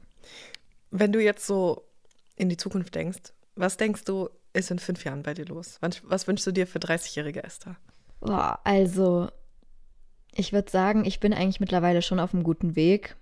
[0.92, 1.84] Wenn du jetzt so
[2.36, 5.78] in die Zukunft denkst, was denkst du, ist in fünf Jahren bei dir los?
[5.82, 7.76] Was, was wünschst du dir für 30-jährige Esther?
[8.20, 9.30] Boah, also
[10.36, 13.16] ich würde sagen, ich bin eigentlich mittlerweile schon auf einem guten Weg,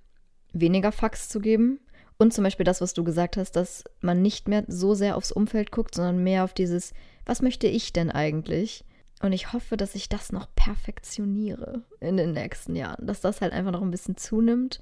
[0.53, 1.79] weniger Fax zu geben.
[2.17, 5.31] Und zum Beispiel das, was du gesagt hast, dass man nicht mehr so sehr aufs
[5.31, 6.93] Umfeld guckt, sondern mehr auf dieses,
[7.25, 8.85] was möchte ich denn eigentlich?
[9.21, 13.53] Und ich hoffe, dass ich das noch perfektioniere in den nächsten Jahren, dass das halt
[13.53, 14.79] einfach noch ein bisschen zunimmt,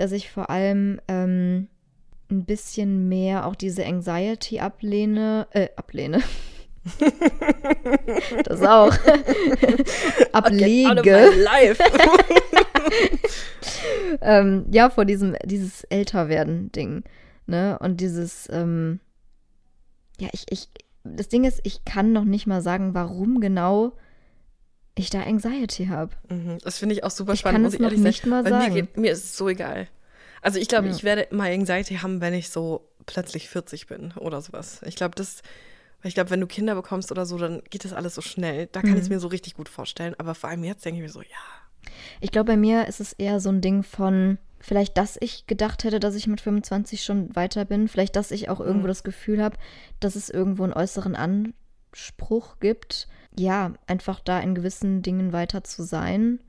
[0.00, 1.68] dass ich vor allem ähm,
[2.30, 6.22] ein bisschen mehr auch diese Anxiety ablehne, äh, ablehne.
[8.44, 8.94] das auch.
[10.32, 11.32] Ablege.
[11.36, 11.78] live.
[14.22, 17.04] ähm, ja, vor diesem, dieses Älterwerden-Ding.
[17.46, 17.78] Ne?
[17.80, 19.00] Und dieses, ähm,
[20.18, 20.70] ja, ich, ich,
[21.04, 23.92] das Ding ist, ich kann noch nicht mal sagen, warum genau
[25.00, 26.12] ich da Anxiety habe.
[26.28, 28.26] Mhm, Das finde ich auch super Ich spannend, kann muss es ich noch ehrlich nicht
[28.26, 28.74] mal Weil sagen.
[28.74, 29.88] Mir, geht, mir ist es so egal.
[30.42, 30.94] Also ich glaube, Ja.
[30.94, 34.80] ich werde mal Anxiety haben, wenn ich so plötzlich 40 bin oder sowas.
[34.86, 35.42] Ich glaube, das,
[36.02, 38.68] weil ich glaube, wenn du Kinder bekommst oder so, dann geht das alles so schnell.
[38.72, 39.16] Da kann ich es Mhm.
[39.16, 40.14] mir so richtig gut vorstellen.
[40.18, 41.90] Aber vor allem jetzt denke ich mir so, ja.
[42.20, 45.84] Ich glaube, bei mir ist es eher so ein Ding von, vielleicht, dass ich gedacht
[45.84, 47.88] hätte, dass ich mit 25 schon weiter bin.
[47.88, 48.88] Vielleicht, dass ich auch irgendwo Mhm.
[48.88, 49.56] das Gefühl habe,
[49.98, 53.08] dass es irgendwo einen äußeren Anspruch gibt.
[53.38, 56.40] Ja, einfach da in gewissen Dingen weiter zu sein.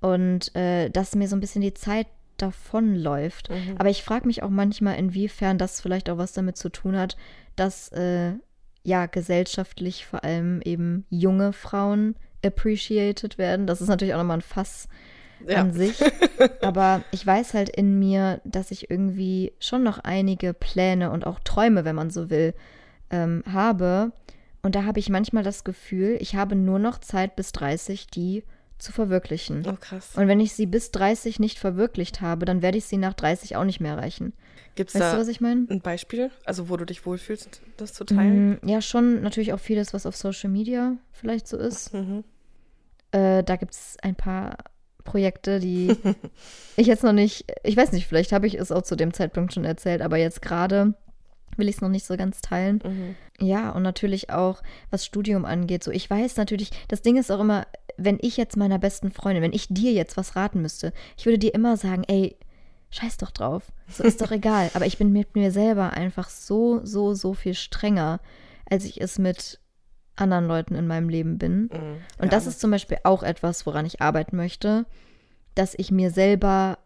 [0.00, 3.50] Und äh, dass mir so ein bisschen die Zeit davonläuft.
[3.50, 3.76] Mhm.
[3.78, 7.16] Aber ich frage mich auch manchmal, inwiefern das vielleicht auch was damit zu tun hat,
[7.56, 8.32] dass äh,
[8.82, 13.66] ja gesellschaftlich vor allem eben junge Frauen appreciated werden.
[13.66, 14.88] Das ist natürlich auch nochmal ein Fass
[15.46, 15.58] Ja.
[15.60, 16.02] an sich.
[16.62, 21.40] Aber ich weiß halt in mir, dass ich irgendwie schon noch einige Pläne und auch
[21.40, 22.54] Träume, wenn man so will,
[23.10, 24.12] ähm, habe.
[24.62, 28.44] Und da habe ich manchmal das Gefühl, ich habe nur noch Zeit bis 30, die
[28.78, 29.64] zu verwirklichen.
[29.66, 30.10] Oh, krass.
[30.16, 33.56] Und wenn ich sie bis 30 nicht verwirklicht habe, dann werde ich sie nach 30
[33.56, 34.32] auch nicht mehr erreichen.
[34.74, 35.66] Gibt es Weißt da du, was ich meine?
[35.68, 38.58] ein Beispiel, also wo du dich wohlfühlst, das zu teilen?
[38.62, 41.92] Mm, Ja, schon natürlich auch vieles, was auf Social Media vielleicht so ist.
[41.92, 42.24] Mhm.
[43.12, 44.56] Äh, da gibt es ein paar
[45.04, 45.94] Projekte, die
[46.76, 49.52] ich jetzt noch nicht, ich weiß nicht, vielleicht habe ich es auch zu dem Zeitpunkt
[49.52, 50.94] schon erzählt, aber jetzt gerade
[51.60, 52.80] will ich es noch nicht so ganz teilen.
[52.84, 53.16] Mhm.
[53.46, 55.84] Ja, und natürlich auch, was Studium angeht.
[55.84, 59.42] So, ich weiß natürlich, das Ding ist auch immer, wenn ich jetzt meiner besten Freundin,
[59.42, 62.36] wenn ich dir jetzt was raten müsste, ich würde dir immer sagen, ey,
[62.90, 63.70] scheiß doch drauf.
[63.88, 64.70] So ist doch egal.
[64.74, 68.20] Aber ich bin mit mir selber einfach so, so, so viel strenger,
[68.68, 69.60] als ich es mit
[70.16, 71.62] anderen Leuten in meinem Leben bin.
[71.62, 71.68] Mhm.
[72.18, 72.28] Und Ja.
[72.30, 74.86] das ist zum Beispiel auch etwas, woran ich arbeiten möchte,
[75.54, 76.78] dass ich mir selber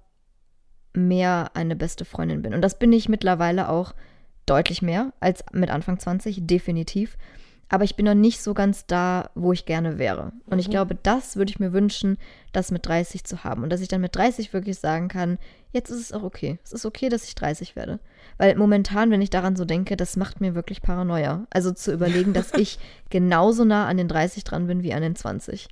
[0.92, 2.54] mehr eine beste Freundin bin.
[2.54, 3.94] Und das bin ich mittlerweile auch
[4.46, 7.16] deutlich mehr als mit Anfang 20, definitiv.
[7.70, 10.32] Aber ich bin noch nicht so ganz da, wo ich gerne wäre.
[10.46, 10.72] Und ich Mhm.
[10.72, 12.18] glaube, das würde ich mir wünschen,
[12.52, 13.62] das mit 30 zu haben.
[13.62, 15.38] Und dass ich dann mit 30 wirklich sagen kann,
[15.72, 16.58] jetzt ist es auch okay.
[16.62, 18.00] Es ist okay, dass ich 30 werde.
[18.36, 21.46] Weil momentan, wenn ich daran so denke, das macht mir wirklich Paranoia.
[21.50, 22.78] Also zu überlegen, dass ich
[23.08, 25.66] genauso nah an den 30 dran bin wie an den 20.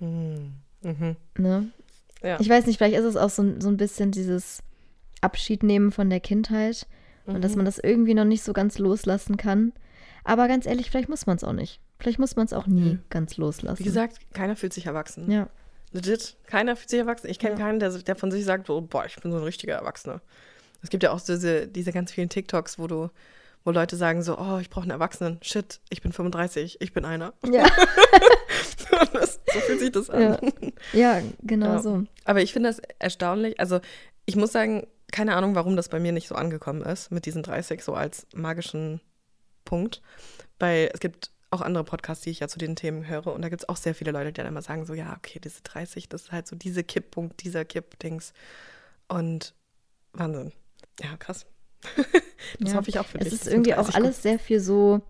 [0.00, 0.52] Mhm.
[0.82, 1.16] Mhm.
[1.38, 1.68] Ne?
[2.22, 2.38] Ja.
[2.40, 4.62] Ich weiß nicht, vielleicht ist es auch so, ein- so ein bisschen dieses
[5.22, 6.86] Abschied nehmen von der Kindheit
[7.26, 7.58] und dass Mhm.
[7.58, 9.72] man das irgendwie noch nicht so ganz loslassen kann.
[10.24, 11.80] Aber ganz ehrlich, vielleicht muss man es auch nicht.
[11.98, 12.98] Vielleicht muss man es auch nie Nö.
[13.10, 13.78] ganz loslassen.
[13.78, 15.30] Wie gesagt, keiner fühlt sich erwachsen.
[15.30, 15.48] ja.
[15.94, 17.28] Legit, keiner fühlt sich erwachsen.
[17.28, 17.66] Ich kenne Ja.
[17.66, 20.22] keinen, der, der von sich sagt, oh, boah, ich bin so ein richtiger Erwachsener.
[20.82, 23.10] Es gibt ja auch diese, diese ganz vielen TikToks, wo du,
[23.64, 25.38] wo Leute sagen so, oh, ich brauche einen Erwachsenen.
[25.42, 27.34] Shit, ich bin 35, ich bin einer.
[27.52, 27.66] Ja.
[29.12, 30.38] das, so fühlt sich das an.
[30.92, 31.82] Ja, ja genau Ja.
[31.82, 32.04] so.
[32.24, 33.58] Aber ich finde das erstaunlich.
[33.60, 33.80] Also
[34.24, 37.42] ich muss sagen, keine Ahnung, warum das bei mir nicht so angekommen ist mit diesen
[37.44, 39.00] 30 so als magischen
[39.64, 40.02] Punkt.
[40.58, 43.26] Weil es gibt auch andere Podcasts, die ich ja zu den Themen höre.
[43.28, 45.38] Und da gibt es auch sehr viele Leute, die dann immer sagen so, ja, okay,
[45.38, 48.32] diese 30, das ist halt so diese Kipppunkt, dieser Kippdings.
[49.08, 49.54] Und
[50.14, 50.52] Wahnsinn.
[51.00, 51.46] Ja, krass.
[52.60, 52.78] das Ja.
[52.78, 53.32] hoffe ich auch für Es dich.
[53.34, 55.02] ist dass du irgendwie auch 30 alles sehr viel so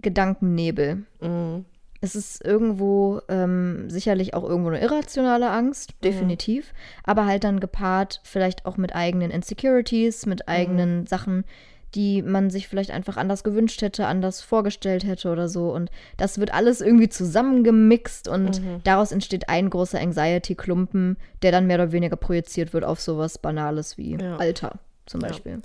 [0.00, 1.04] Gedankennebel.
[1.20, 1.64] Mhm.
[2.00, 8.20] Es ist irgendwo ähm, sicherlich auch irgendwo eine irrationale Angst, definitiv, aber halt dann gepaart
[8.22, 11.44] vielleicht auch mit eigenen Insecurities, mit eigenen Sachen,
[11.94, 15.72] die man sich vielleicht einfach anders gewünscht hätte, anders vorgestellt hätte oder so.
[15.72, 21.76] Und das wird alles irgendwie zusammengemixt und daraus entsteht ein großer Anxiety-Klumpen, der dann mehr
[21.78, 24.36] oder weniger projiziert wird auf sowas Banales wie Ja.
[24.36, 25.28] Alter zum Ja.
[25.28, 25.62] Beispiel.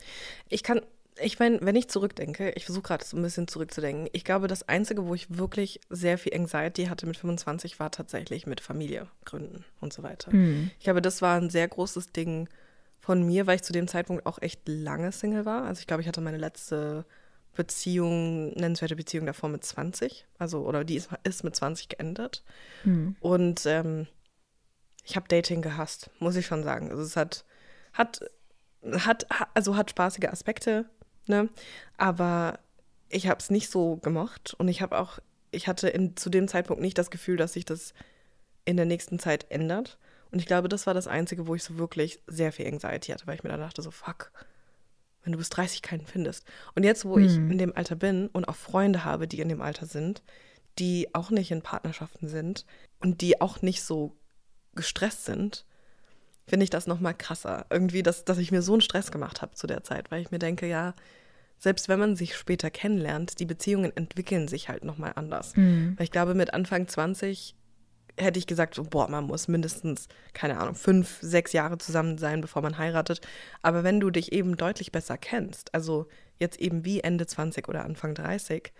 [0.50, 0.82] Ich kann,
[1.22, 4.10] ich meine, wenn ich zurückdenke, ich versuche gerade so ein bisschen zurückzudenken.
[4.14, 8.48] Ich glaube, das Einzige, wo ich wirklich sehr viel Anxiety hatte mit 25, war tatsächlich
[8.48, 10.32] mit Familie gründen und so weiter.
[10.32, 10.72] Hm.
[10.78, 12.50] Ich glaube, das war ein sehr großes Ding
[13.00, 15.66] von mir, weil ich zu dem Zeitpunkt auch echt lange Single war.
[15.66, 17.06] Also ich glaube, ich hatte meine letzte
[17.56, 20.26] Beziehung, nennenswerte Beziehung davor mit 20.
[20.40, 22.44] Also, oder die ist, ist mit 20 geendet.
[22.84, 23.16] Hm.
[23.20, 24.08] Und ähm,
[25.04, 26.90] ich habe Dating gehasst, muss ich schon sagen.
[26.90, 27.46] Also es hat,
[27.94, 28.22] hat,
[28.84, 30.86] hat, also hat spaßige Aspekte,
[31.28, 31.50] ne?
[31.98, 32.60] Aber
[33.10, 35.20] ich habe es nicht so gemocht und ich habe auch,
[35.52, 37.94] ich hatte in, zu dem Zeitpunkt nicht das Gefühl, dass sich das
[38.66, 39.98] in der nächsten Zeit ändert.
[40.32, 43.28] Und ich glaube, das war das Einzige, wo ich so wirklich sehr viel Anxiety hatte,
[43.28, 44.32] weil ich mir dann dachte, so fuck,
[45.24, 46.46] wenn du bis 30 keinen findest.
[46.76, 49.62] Und jetzt, wo ich in dem Alter bin und auch Freunde habe, die in dem
[49.62, 50.24] Alter sind,
[50.80, 52.66] die auch nicht in Partnerschaften sind
[53.00, 54.18] und die auch nicht so
[54.74, 55.66] gestresst sind,
[56.46, 57.66] finde ich das noch mal krasser.
[57.70, 60.32] Irgendwie, dass, dass ich mir so einen Stress gemacht habe zu der Zeit, weil ich
[60.32, 60.94] mir denke, ja,
[61.58, 65.56] selbst wenn man sich später kennenlernt, die Beziehungen entwickeln sich halt noch mal anders.
[65.98, 67.56] Weil ich glaube, mit Anfang 20
[68.18, 72.42] hätte ich gesagt, so, boah, man muss mindestens, keine Ahnung, fünf, sechs Jahre zusammen sein,
[72.42, 73.22] bevor man heiratet.
[73.62, 76.08] Aber wenn du dich eben deutlich besser kennst, also
[76.40, 78.72] jetzt eben wie Ende 20 oder Anfang 30,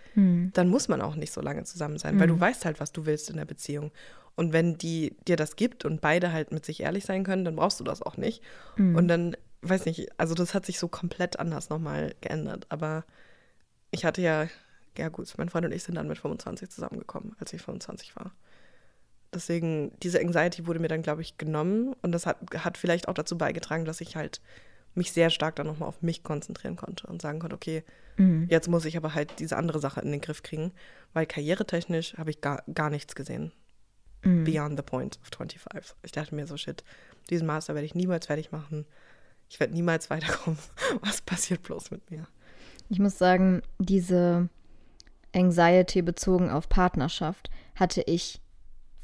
[0.52, 3.06] dann muss man auch nicht so lange zusammen sein, weil du weißt halt, was du
[3.06, 3.90] willst in der Beziehung.
[4.36, 7.56] Und wenn die dir das gibt und beide halt mit sich ehrlich sein können, dann
[7.56, 8.42] brauchst du das auch nicht.
[8.96, 12.66] Und dann, weiß nicht, also das hat sich so komplett anders nochmal geändert.
[12.68, 13.04] Aber
[13.90, 14.48] ich hatte ja,
[14.98, 18.32] ja gut, mein Freund und ich sind dann mit 25 zusammengekommen, als ich 25 war.
[19.34, 21.94] Deswegen, diese Anxiety wurde mir dann, glaube ich, genommen.
[22.02, 24.40] Und das hat, hat vielleicht auch dazu beigetragen, dass ich halt
[24.94, 27.82] mich sehr stark dann nochmal auf mich konzentrieren konnte und sagen konnte, okay,
[28.48, 30.72] jetzt muss ich aber halt diese andere Sache in den Griff kriegen,
[31.12, 33.50] weil karrieretechnisch habe ich gar, gar nichts gesehen.
[34.44, 35.96] Beyond the point of 25.
[36.02, 36.84] Ich dachte mir so, shit,
[37.28, 38.86] diesen Master werde ich niemals fertig machen.
[39.50, 40.58] Ich werde niemals weiterkommen.
[41.02, 42.26] Was passiert bloß mit mir?
[42.88, 44.48] Ich muss sagen, diese
[45.34, 48.40] Anxiety bezogen auf Partnerschaft hatte ich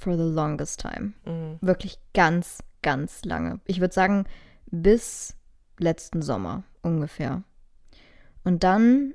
[0.01, 1.13] for the longest time.
[1.61, 3.61] Wirklich ganz, ganz lange.
[3.67, 4.25] Ich würde sagen,
[4.71, 5.37] bis
[5.79, 7.43] letzten Sommer ungefähr.
[8.45, 9.15] Und dann,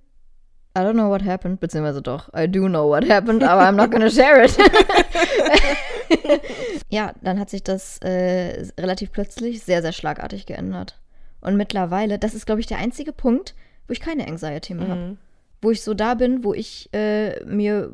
[0.77, 3.91] I don't know what happened, beziehungsweise doch, I do know what happened, aber I'm not
[3.91, 4.57] gonna share it.
[6.89, 10.99] ja, dann hat sich das äh, relativ plötzlich sehr, sehr schlagartig geändert.
[11.41, 13.55] Und mittlerweile, das ist, glaube ich, der einzige Punkt,
[13.87, 15.17] wo ich keine Anxiety mehr habe.
[15.61, 17.91] Wo ich so da bin, wo ich äh, mir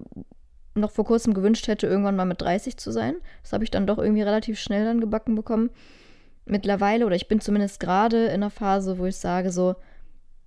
[0.73, 3.15] noch vor kurzem gewünscht hätte, irgendwann mal mit 30 zu sein.
[3.43, 5.69] Das habe ich dann doch irgendwie relativ schnell dann gebacken bekommen.
[6.45, 9.75] Mittlerweile, oder ich bin zumindest gerade in einer Phase, wo ich sage so,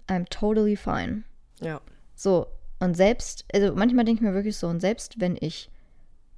[0.08, 1.24] I'm totally fine.
[1.60, 1.80] Ja.
[2.14, 2.46] So,
[2.80, 5.70] und selbst, also manchmal denke ich mir wirklich so, und selbst wenn ich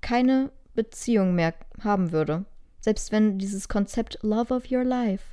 [0.00, 2.44] keine Beziehung mehr haben würde,
[2.80, 5.24] selbst wenn dieses Konzept Love of Your Life,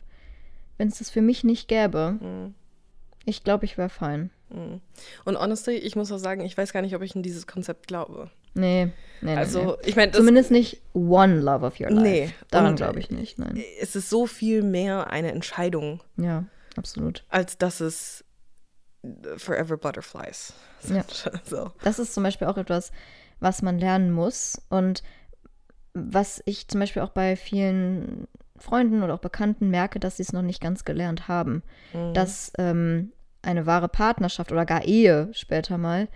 [0.78, 2.52] wenn es das für mich nicht gäbe,
[3.26, 4.32] ich glaube, ich wäre fein.
[4.49, 7.88] Und honestly, ich muss auch sagen, ich weiß gar nicht, ob ich in dieses Konzept
[7.88, 8.29] glaube.
[8.53, 8.86] Nee,
[9.21, 9.36] nee, nee.
[9.36, 9.88] Also, nee.
[9.89, 12.01] ich meine, Zumindest nicht one Love of Your Life.
[12.03, 13.63] Nee, Daran glaube ich nicht, nein.
[13.82, 16.45] Es ist so viel mehr eine Entscheidung, Ja,
[16.77, 17.25] absolut.
[17.29, 18.23] als dass es
[19.38, 20.53] Forever Butterflies
[20.84, 21.03] Ja.
[21.03, 21.32] sind.
[21.45, 21.71] So.
[21.84, 22.91] Das ist zum Beispiel auch etwas,
[23.39, 25.01] was man lernen muss und
[25.95, 28.27] was ich zum Beispiel auch bei vielen
[28.58, 31.63] Freunden oder auch Bekannten merke, dass sie es noch nicht ganz gelernt haben.
[32.13, 33.12] Dass ähm,
[33.43, 36.08] eine wahre Partnerschaft oder gar Ehe später mal,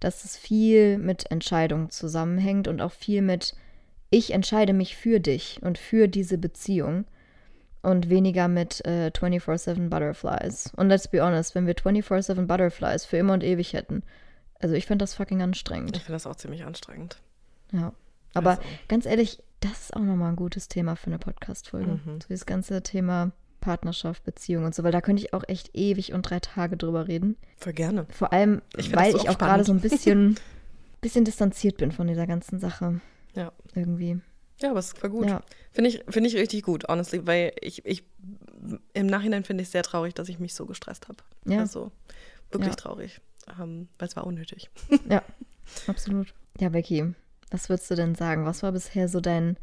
[0.00, 3.54] dass es viel mit Entscheidungen zusammenhängt und auch viel mit,
[4.10, 7.06] ich entscheide mich für dich und für diese Beziehung
[7.82, 10.72] und weniger mit äh, 24-7 Butterflies.
[10.76, 14.02] Und let's be honest, wenn wir 24-7 Butterflies für immer und ewig hätten,
[14.60, 15.96] also ich finde das fucking anstrengend.
[15.96, 17.18] Ich finde das auch ziemlich anstrengend.
[17.72, 17.92] Ja.
[18.34, 18.62] Aber Also.
[18.88, 22.00] ganz ehrlich, das ist auch nochmal ein gutes Thema für eine Podcast-Folge.
[22.04, 22.20] Mhm.
[22.20, 23.32] So dieses ganze Thema
[23.64, 27.08] Partnerschaft, Beziehung und so, weil da könnte ich auch echt ewig und drei Tage drüber
[27.08, 27.36] reden.
[27.56, 28.06] Voll gerne.
[28.10, 30.36] Vor allem, Ich find weil das ich auch gerade so ein bisschen,
[31.00, 33.00] bisschen distanziert bin von dieser ganzen Sache.
[33.34, 33.52] Ja.
[33.74, 34.20] Irgendwie.
[34.60, 35.26] Ja, aber es voll gut.
[35.28, 35.42] Ja.
[35.72, 38.04] Finde ich, finde ich richtig gut, honestly, weil ich, ich
[38.92, 41.18] im Nachhinein finde ich sehr traurig, dass ich mich so gestresst habe.
[41.46, 41.60] Ja.
[41.60, 41.90] Also
[42.50, 42.76] wirklich Ja.
[42.76, 43.20] traurig.
[43.60, 44.70] Ähm, weil es war unnötig.
[45.08, 45.22] Ja,
[45.86, 46.32] absolut.
[46.60, 47.14] Ja, Becky,
[47.50, 48.44] was würdest du denn sagen?
[48.46, 49.56] Was war bisher so dein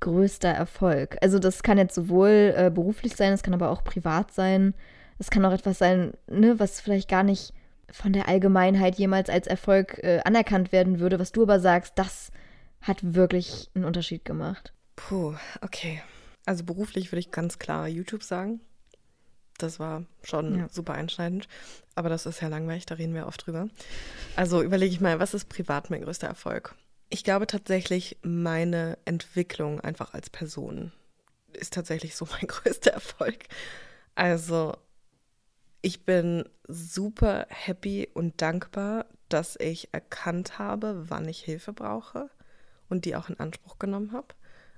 [0.00, 1.16] größter Erfolg?
[1.22, 4.74] Also das kann jetzt sowohl äh, beruflich sein, es kann aber auch privat sein.
[5.18, 7.52] Es kann auch etwas sein, ne, was vielleicht gar nicht
[7.90, 12.30] von der Allgemeinheit jemals als Erfolg äh, anerkannt werden würde, was du aber sagst, das
[12.82, 14.72] hat wirklich einen Unterschied gemacht.
[14.96, 16.02] Puh, okay.
[16.46, 18.60] Also beruflich würde ich ganz klar YouTube sagen.
[19.58, 20.68] Das war schon Ja.
[20.68, 21.48] super einschneidend.
[21.96, 23.68] Aber das ist ja langweilig, da reden wir oft drüber.
[24.36, 26.76] Also überlege ich mal, was ist privat mein größter Erfolg?
[27.10, 30.92] Ich glaube tatsächlich, meine Entwicklung einfach als Person
[31.52, 33.44] ist tatsächlich so mein größter Erfolg.
[34.14, 34.76] Also
[35.80, 42.30] ich bin super happy und dankbar, dass ich erkannt habe, wann ich Hilfe brauche
[42.88, 44.28] und die auch in Anspruch genommen habe.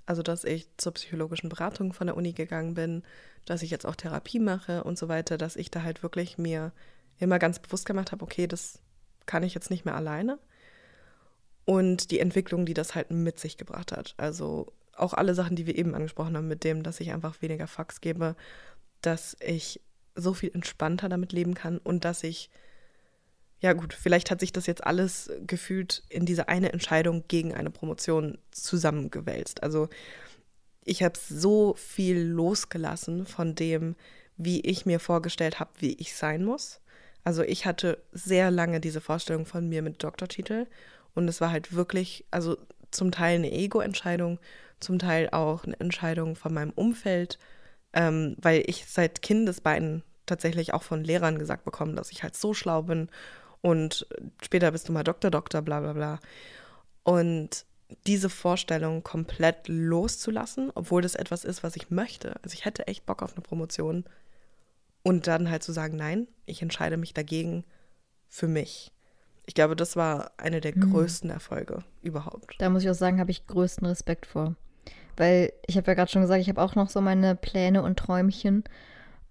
[0.06, 3.04] Also, dass ich zur psychologischen Beratung von der Uni gegangen bin,
[3.44, 6.72] dass ich jetzt auch Therapie mache und so weiter, dass ich da halt wirklich mir
[7.18, 8.80] immer ganz bewusst gemacht habe, okay, das
[9.26, 10.38] kann ich jetzt nicht mehr alleine.
[11.70, 14.14] Und die Entwicklung, die das halt mit sich gebracht hat.
[14.16, 17.68] Also auch alle Sachen, die wir eben angesprochen haben, mit dem, dass ich einfach weniger
[17.68, 18.34] Fax gebe,
[19.02, 19.80] dass ich
[20.16, 22.50] so viel entspannter damit leben kann und dass ich
[23.60, 27.70] ja gut, vielleicht hat sich das jetzt alles gefühlt in diese eine Entscheidung gegen eine
[27.70, 29.62] Promotion zusammengewälzt.
[29.62, 29.88] Also
[30.82, 33.94] ich habe so viel losgelassen von dem,
[34.36, 36.80] wie ich mir vorgestellt habe, wie ich sein muss.
[37.22, 40.66] Also ich hatte sehr lange diese Vorstellung von mir mit Doktortitel
[41.14, 42.56] und es war halt wirklich, also
[42.90, 44.38] zum Teil eine Ego-Entscheidung,
[44.80, 47.38] zum Teil auch eine Entscheidung von meinem Umfeld,
[47.92, 52.54] ähm, weil ich seit Kindesbeinen tatsächlich auch von Lehrern gesagt bekommen, dass ich halt so
[52.54, 53.08] schlau bin
[53.62, 54.06] und
[54.42, 56.20] später bist du mal Doktor, Doktor, bla bla bla.
[57.02, 57.66] Und
[58.06, 62.36] diese Vorstellung komplett loszulassen, obwohl das etwas ist, was ich möchte.
[62.42, 64.04] Also ich hätte echt Bock auf eine Promotion
[65.02, 67.64] und dann halt zu sagen, nein, ich entscheide mich dagegen
[68.28, 68.92] für mich.
[69.50, 70.92] Ich glaube, das war einer der Mhm.
[70.92, 72.54] größten Erfolge überhaupt.
[72.60, 74.54] Da muss ich auch sagen, habe ich größten Respekt vor.
[75.16, 77.98] Weil ich habe ja gerade schon gesagt, ich habe auch noch so meine Pläne und
[77.98, 78.62] Träumchen.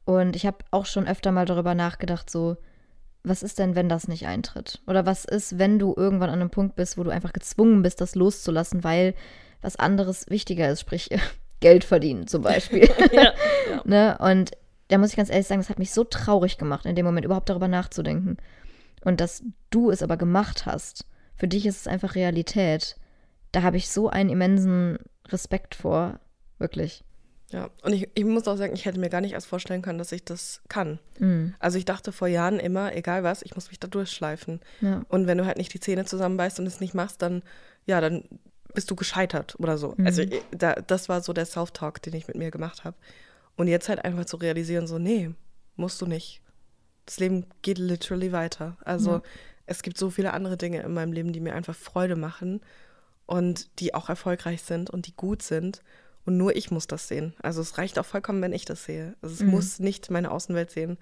[0.04, 2.58] Und ich habe auch schon öfter mal darüber nachgedacht, so,
[3.24, 4.82] was ist denn, wenn das nicht eintritt?
[4.88, 8.02] Oder was ist, wenn du irgendwann an einem Punkt bist, wo du einfach gezwungen bist,
[8.02, 9.14] das loszulassen, weil
[9.62, 11.10] was anderes wichtiger ist, sprich
[11.62, 12.90] Geld verdienen zum Beispiel.
[13.14, 13.22] ja,
[13.72, 13.82] ja.
[13.86, 14.18] Ne?
[14.20, 14.52] Und
[14.90, 17.24] da muss ich ganz ehrlich sagen, das hat mich so traurig gemacht, in dem Moment
[17.24, 18.36] überhaupt darüber nachzudenken.
[19.02, 22.98] Und dass du es aber gemacht hast, für dich ist es einfach Realität.
[23.52, 24.98] Da habe ich so einen immensen
[25.30, 26.20] Respekt vor,
[26.58, 27.04] wirklich.
[27.52, 29.98] Ja, und ich, ich muss auch sagen, ich hätte mir gar nicht erst vorstellen können,
[29.98, 31.00] dass ich das kann.
[31.18, 31.56] Mhm.
[31.58, 34.60] Also ich dachte vor Jahren immer, egal was, ich muss mich da durchschleifen.
[34.82, 35.02] Ja.
[35.10, 37.42] Und wenn du halt nicht die Zähne zusammenbeißt und es nicht machst, dann,
[37.88, 38.24] ja, dann
[38.76, 39.96] bist du gescheitert oder so.
[39.98, 40.06] Mhm.
[40.06, 42.98] Also ich- da, das war so der Self-Talk, den ich mit mir gemacht habe.
[43.56, 45.32] Und jetzt halt einfach zu realisieren, so, nee,
[45.76, 46.42] musst du nicht.
[47.10, 48.78] Das Leben geht literally weiter.
[48.86, 49.22] Also Ja.
[49.66, 52.62] es gibt so viele andere Dinge in meinem Leben, die mir einfach Freude machen
[53.26, 55.82] und die auch erfolgreich sind und die gut sind.
[56.28, 57.34] Und nur ich muss das sehen.
[57.42, 59.16] Also es reicht auch vollkommen, wenn ich das sehe.
[59.24, 59.50] Also es Mhm.
[59.50, 61.00] muss nicht meine Außenwelt sehen.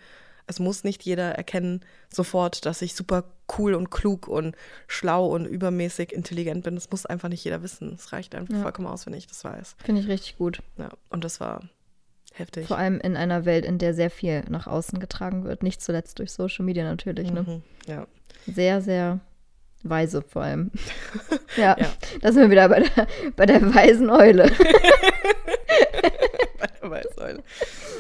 [0.50, 3.26] Es muss nicht jeder erkennen sofort, dass ich super
[3.58, 4.56] cool und klug und
[4.88, 6.76] schlau und übermäßig intelligent bin.
[6.76, 7.94] Das muss einfach nicht jeder wissen.
[7.96, 8.62] Es reicht einfach Ja.
[8.62, 9.76] vollkommen aus, wenn ich das weiß.
[9.84, 10.60] Finde ich richtig gut.
[10.78, 11.68] Ja, und das war
[12.38, 12.68] heftig.
[12.68, 15.64] Vor allem in einer Welt, in der sehr viel nach außen getragen wird.
[15.64, 17.32] Nicht zuletzt durch Social Media natürlich.
[17.32, 17.44] Ne?
[17.44, 17.64] Mhm.
[17.88, 18.08] Ja.
[18.46, 19.20] Sehr, sehr
[19.84, 20.72] weise vor allem.
[21.58, 21.88] ja, Ja.
[22.22, 24.50] da sind wir wieder bei der, bei der weisen Eule.
[26.60, 27.44] bei der Weißsäule.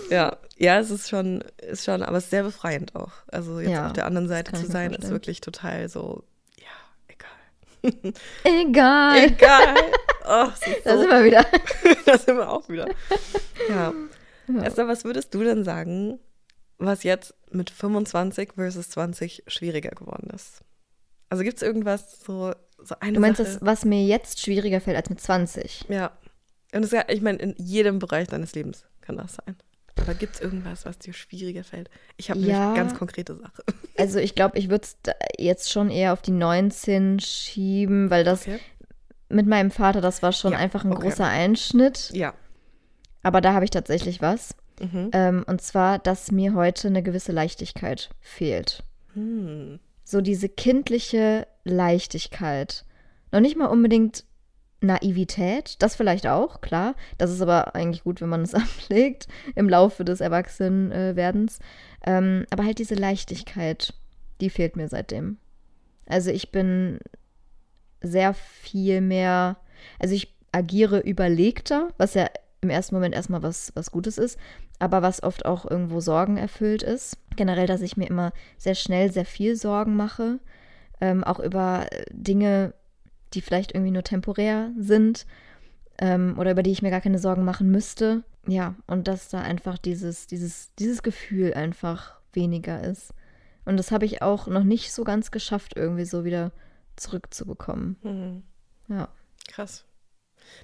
[0.09, 3.11] Ja, ja, es ist schon, ist schon, aber es ist sehr befreiend auch.
[3.27, 6.23] Also jetzt Ja, auf der anderen Seite zu sein, ist wirklich total so,
[6.59, 6.65] ja,
[7.07, 8.13] egal.
[8.43, 9.17] Egal.
[9.25, 9.75] Egal.
[10.29, 11.45] Oh, ist Da so, sind wir wieder.
[12.05, 12.87] da sind wir auch wieder.
[13.69, 13.93] Ja.
[14.47, 14.63] Ja.
[14.63, 16.19] Esther, was würdest du denn sagen,
[16.77, 20.61] was jetzt mit 25 versus 20 schwieriger geworden ist?
[21.29, 23.49] Also gibt es irgendwas, so, so eine Du meinst Sache?
[23.53, 25.85] das, was mir jetzt schwieriger fällt als mit 20?
[25.89, 26.11] Ja.
[26.73, 29.55] Und das, ich meine, in jedem Bereich deines Lebens kann das sein.
[29.99, 31.89] Aber gibt es irgendwas, was dir schwieriger fällt?
[32.17, 32.67] Ich habe Ja.
[32.67, 33.63] eine ganz konkrete Sache.
[33.99, 34.95] Also ich glaube, ich würde es
[35.39, 38.59] jetzt schon eher auf die 19 schieben, weil das Okay.
[39.27, 41.01] mit meinem Vater, das war schon Ja, einfach ein okay.
[41.01, 42.11] großer Einschnitt.
[42.13, 42.35] Ja.
[43.27, 44.55] Aber da habe ich tatsächlich was.
[44.79, 45.09] Mhm.
[45.11, 48.85] Ähm, und zwar, dass mir heute eine gewisse Leichtigkeit fehlt.
[49.15, 49.79] Hm.
[50.05, 52.85] So diese kindliche Leichtigkeit.
[53.33, 54.23] Noch nicht mal unbedingt
[54.79, 56.95] Naivität, das vielleicht auch, klar.
[57.17, 61.59] Das ist aber eigentlich gut, wenn man es ablegt im Laufe des Erwachsenwerdens.
[62.05, 63.93] Ähm, aber halt diese Leichtigkeit,
[64.39, 65.35] die fehlt mir seitdem.
[66.05, 66.99] Also ich bin
[67.99, 69.57] sehr viel mehr,
[69.99, 72.29] also ich agiere überlegter, was ja
[72.61, 74.39] im ersten Moment erstmal was, was Gutes ist,
[74.79, 77.17] aber was oft auch irgendwo Sorgen erfüllt ist.
[77.35, 80.39] Generell, dass ich mir immer sehr schnell sehr viel Sorgen mache,
[80.99, 82.73] ähm, auch über Dinge,
[83.33, 85.25] die vielleicht irgendwie nur temporär sind
[85.99, 88.23] ähm, oder über die ich mir gar keine Sorgen machen müsste.
[88.47, 93.13] Ja, und dass da einfach dieses, dieses, dieses Gefühl einfach weniger ist.
[93.65, 96.53] Und das habe ich auch noch nicht so ganz geschafft, irgendwie so wieder
[96.95, 97.97] zurückzubekommen.
[98.01, 98.43] Mhm.
[98.87, 99.09] Ja.
[99.49, 99.86] Krass.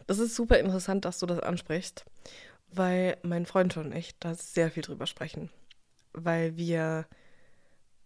[0.07, 2.05] Das ist super interessant, dass du das ansprichst,
[2.69, 5.49] weil mein Freund und ich da sehr viel drüber sprechen.
[6.13, 7.07] Weil wir,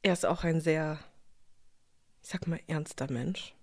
[0.01, 0.99] er ist auch ein sehr,
[2.23, 3.55] ich sag mal, ernster Mensch.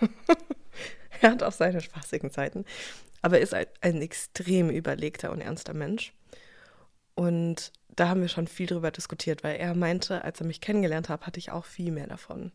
[1.20, 2.64] er hat auch seine spaßigen Zeiten.
[3.20, 6.12] Aber er ist ein, ein extrem überlegter und ernster Mensch.
[7.14, 11.08] Und da haben wir schon viel drüber diskutiert, weil er meinte, als er mich kennengelernt
[11.08, 12.52] hat, hatte ich auch viel mehr davon.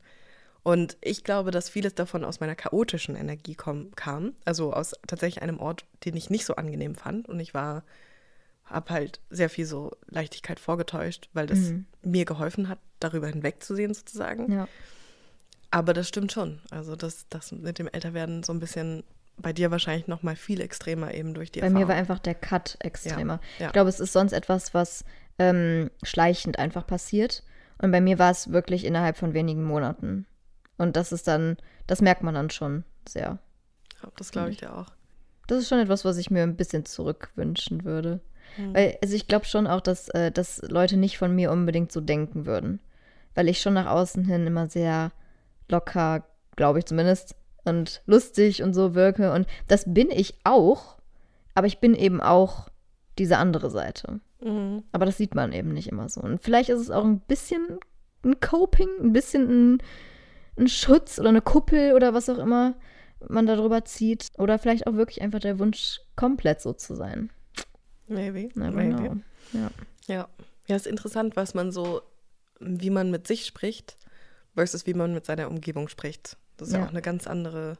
[0.67, 4.33] Und ich glaube, dass vieles davon aus meiner chaotischen Energie kom kam.
[4.43, 7.29] Also aus tatsächlich einem Ort, den ich nicht so angenehm fand.
[7.29, 7.85] Und ich war,
[8.65, 11.85] habe halt sehr viel so Leichtigkeit vorgetäuscht, weil das mhm.
[12.01, 14.51] mir geholfen hat, darüber hinwegzusehen sozusagen.
[14.51, 14.67] Ja.
[15.71, 16.59] Aber das stimmt schon.
[16.69, 19.05] Also das, das mit dem Älterwerden so ein bisschen
[19.37, 21.83] bei dir wahrscheinlich noch mal viel extremer eben durch die Bei Erfahrung.
[21.83, 23.39] mir war einfach der Cut extremer.
[23.57, 23.65] Ja, ja.
[23.67, 25.05] Ich glaube, es ist sonst etwas, was
[25.39, 27.45] ähm, schleichend einfach passiert.
[27.77, 30.25] Und bei mir war es wirklich innerhalb von wenigen Monaten.
[30.77, 31.57] Und das ist dann,
[31.87, 33.39] das merkt man dann schon sehr.
[34.01, 34.87] Ja, das glaube ich dir auch.
[35.47, 38.19] Das ist schon etwas, was ich mir ein bisschen zurückwünschen würde.
[38.57, 38.75] Mhm.
[38.75, 42.01] Weil, also ich glaube schon auch, dass, äh, dass Leute nicht von mir unbedingt so
[42.01, 42.79] denken würden.
[43.33, 45.11] Weil ich schon nach außen hin immer sehr
[45.69, 46.25] locker,
[46.55, 49.31] glaube ich zumindest, und lustig und so wirke.
[49.33, 50.97] Und das bin ich auch,
[51.53, 52.69] aber ich bin eben auch
[53.17, 54.19] diese andere Seite.
[54.41, 54.83] Mhm.
[54.91, 56.21] Aber das sieht man eben nicht immer so.
[56.21, 57.79] Und vielleicht ist es auch ein bisschen
[58.23, 59.77] ein Coping, ein bisschen ein,
[60.57, 62.75] ein Schutz oder eine Kuppel oder was auch immer
[63.27, 64.27] man darüber zieht.
[64.37, 67.29] Oder vielleicht auch wirklich einfach der Wunsch, komplett so zu sein.
[68.07, 68.49] Maybe.
[68.55, 68.95] Maybe.
[68.95, 69.17] Know.
[69.53, 69.71] Ja.
[70.07, 70.27] ja.
[70.67, 72.01] Ja, ist interessant, was man so,
[72.59, 73.97] wie man mit sich spricht
[74.53, 76.35] versus wie man mit seiner Umgebung spricht.
[76.57, 77.77] Das ist ja, ja auch eine ganz andere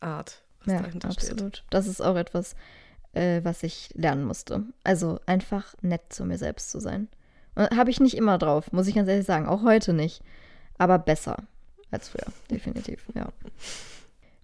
[0.00, 1.56] Art, was ja, dahinter absolut.
[1.58, 1.64] steht.
[1.68, 2.54] Das ist auch etwas,
[3.12, 4.64] äh, was ich lernen musste.
[4.82, 7.08] Also einfach nett zu mir selbst zu sein.
[7.56, 9.46] Habe ich nicht immer drauf, muss ich ganz ehrlich sagen.
[9.46, 10.22] Auch heute nicht.
[10.78, 11.48] Aber besser
[11.96, 13.32] als früher, definitiv, ja.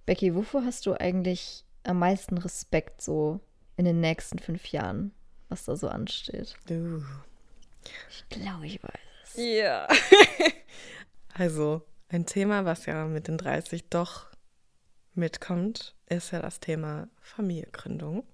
[0.07, 3.41] Becky, wovor hast du eigentlich am meisten Respekt so
[3.77, 5.13] in den nächsten fünf Jahren,
[5.49, 6.57] was da so ansteht?
[6.67, 7.05] Du.
[8.11, 9.37] Ich glaube, ich weiß es.
[9.37, 9.89] Ja.
[11.35, 11.81] Also,
[12.11, 14.27] ein Thema, was ja mit den 30 doch
[15.15, 18.25] mitkommt, ist ja das Thema Familiengründung.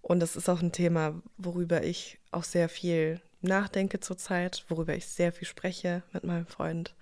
[0.00, 5.06] Und das ist auch ein Thema, worüber ich auch sehr viel nachdenke zurzeit, worüber ich
[5.06, 6.94] sehr viel spreche mit meinem Freund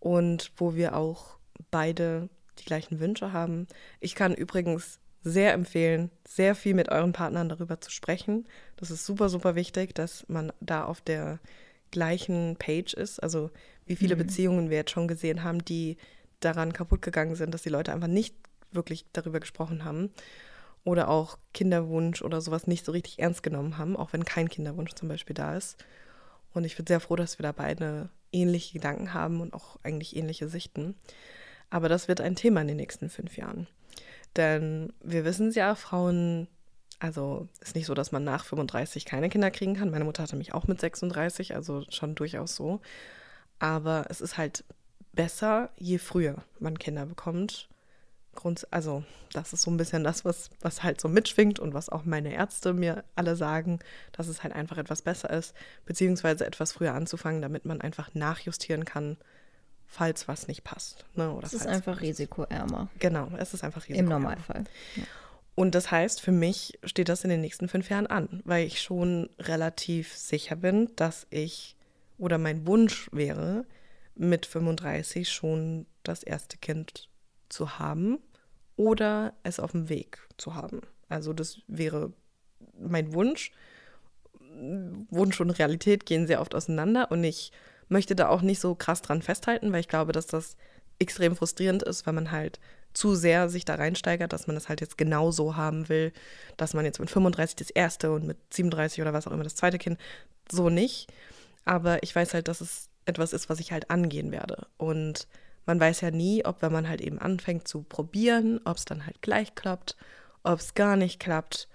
[0.00, 1.38] und wo wir auch
[1.70, 2.28] beide
[2.58, 3.66] die gleichen Wünsche haben.
[4.00, 8.46] Ich kann übrigens sehr empfehlen, sehr viel mit euren Partnern darüber zu sprechen.
[8.76, 11.38] Das ist super, super wichtig, dass man da auf der
[11.90, 13.22] gleichen Page ist.
[13.22, 13.50] Also
[13.86, 14.20] wie viele mhm.
[14.20, 15.96] Beziehungen wir jetzt schon gesehen haben, die
[16.40, 18.34] daran kaputt gegangen sind, dass die Leute einfach nicht
[18.70, 20.10] wirklich darüber gesprochen haben
[20.84, 24.94] oder auch Kinderwunsch oder sowas nicht so richtig ernst genommen haben, auch wenn kein Kinderwunsch
[24.94, 25.84] zum Beispiel da ist.
[26.54, 30.16] Und ich bin sehr froh, dass wir da beide ähnliche Gedanken haben und auch eigentlich
[30.16, 30.94] ähnliche Sichten.
[31.70, 33.66] Aber das wird ein Thema in den nächsten fünf Jahren.
[34.36, 36.48] Denn wir wissen es ja, Frauen,
[36.98, 39.90] also ist nicht so, dass man nach 35 keine Kinder kriegen kann.
[39.90, 42.80] Meine Mutter hatte mich auch mit 36, also schon durchaus so.
[43.58, 44.64] Aber es ist halt
[45.12, 47.68] besser, je früher man Kinder bekommt.
[48.38, 51.88] Grund, also, das ist so ein bisschen das, was, was halt so mitschwingt und was
[51.88, 53.80] auch meine Ärzte mir alle sagen,
[54.12, 55.54] dass es halt einfach etwas besser ist,
[55.86, 59.16] beziehungsweise etwas früher anzufangen, damit man einfach nachjustieren kann,
[59.86, 61.04] falls was nicht passt.
[61.16, 61.32] Ne?
[61.32, 62.88] Oder es ist einfach risikoärmer.
[63.00, 64.16] Genau, es ist einfach risikoärmer.
[64.16, 64.64] Im Normalfall.
[64.94, 65.02] Ja.
[65.56, 68.80] Und das heißt, für mich steht das in den nächsten fünf Jahren an, weil ich
[68.80, 71.74] schon relativ sicher bin, dass ich
[72.18, 73.64] oder mein Wunsch wäre,
[74.14, 77.08] mit 35 schon das erste Kind
[77.48, 78.18] zu haben
[78.78, 80.80] oder es auf dem Weg zu haben.
[81.10, 82.12] Also das wäre
[82.80, 83.52] mein Wunsch.
[85.10, 87.52] Wunsch und Realität gehen sehr oft auseinander und ich
[87.88, 90.56] möchte da auch nicht so krass dran festhalten, weil ich glaube, dass das
[90.98, 92.58] extrem frustrierend ist, wenn man halt
[92.92, 96.12] zu sehr sich da reinsteigert, dass man das halt jetzt genau so haben will,
[96.56, 99.54] dass man jetzt mit 35 das erste und mit 37 oder was auch immer das
[99.54, 99.98] zweite Kind
[100.50, 101.12] so nicht.
[101.64, 104.66] Aber ich weiß halt, dass es etwas ist, was ich halt angehen werde.
[104.76, 105.28] Und
[105.68, 109.04] man weiß ja nie, ob wenn man halt eben anfängt zu probieren, ob es dann
[109.04, 109.98] halt gleich klappt,
[110.42, 111.68] ob es gar nicht klappt,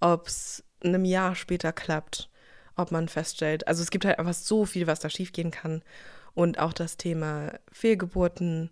[0.00, 2.28] ob es einem Jahr später klappt,
[2.74, 3.68] ob man feststellt.
[3.68, 5.82] Also es gibt halt einfach so viel, was da schiefgehen kann.
[6.34, 8.70] Und auch das Thema Fehlgeburten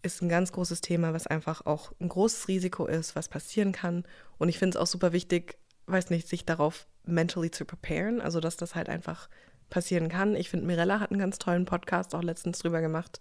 [0.00, 4.04] ist ein ganz großes Thema, was einfach auch ein großes Risiko ist, was passieren kann.
[4.38, 8.40] Und ich finde es auch super wichtig, weiß nicht, sich darauf mentally zu preparen, also
[8.40, 9.28] dass das halt einfach
[9.68, 10.34] passieren kann.
[10.34, 13.20] Ich finde, Mirella hat einen ganz tollen Podcast auch letztens drüber gemacht,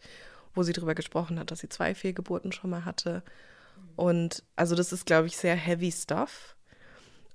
[0.54, 3.24] wo sie drüber gesprochen hat, dass sie zwei Fehlgeburten schon mal hatte.
[3.96, 6.56] Und also das ist, glaube ich, sehr heavy stuff.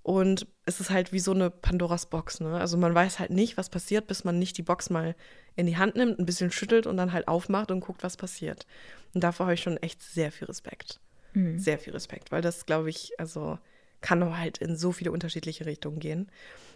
[0.03, 2.59] Und es ist halt wie so eine Pandoras Box, ne?
[2.59, 5.14] Also man weiß halt nicht, was passiert, bis man nicht die Box mal
[5.55, 8.66] in die Hand nimmt, ein bisschen schüttelt und dann halt aufmacht und guckt, was passiert.
[9.12, 11.01] Und davor habe ich schon echt sehr viel Respekt.
[11.35, 11.59] Mhm.
[11.59, 13.59] Sehr viel Respekt, weil das, glaube ich, also
[14.01, 16.31] kann halt in so viele unterschiedliche Richtungen gehen.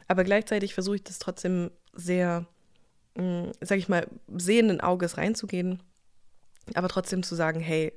[0.09, 2.47] Aber gleichzeitig versuche ich das trotzdem sehr,
[3.17, 5.83] mh, mm, sag ich mal, sehenden Auges reinzugehen,
[6.75, 7.93] aber trotzdem zu sagen, hey,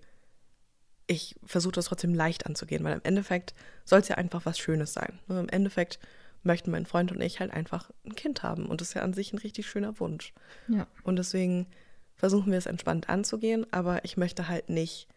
[1.08, 3.54] ich versuche das trotzdem leicht anzugehen, weil im Endeffekt
[3.84, 5.20] soll es ja einfach was Schönes sein.
[5.30, 6.00] Im Endeffekt
[6.44, 9.14] möchten mein Freund und ich halt einfach ein Kind haben und das ist ja an
[9.14, 10.34] sich ein richtig schöner Wunsch.
[10.68, 10.88] Ja.
[11.04, 11.68] Und deswegen
[12.16, 15.08] versuchen wir es entspannt anzugehen, aber ich möchte halt nicht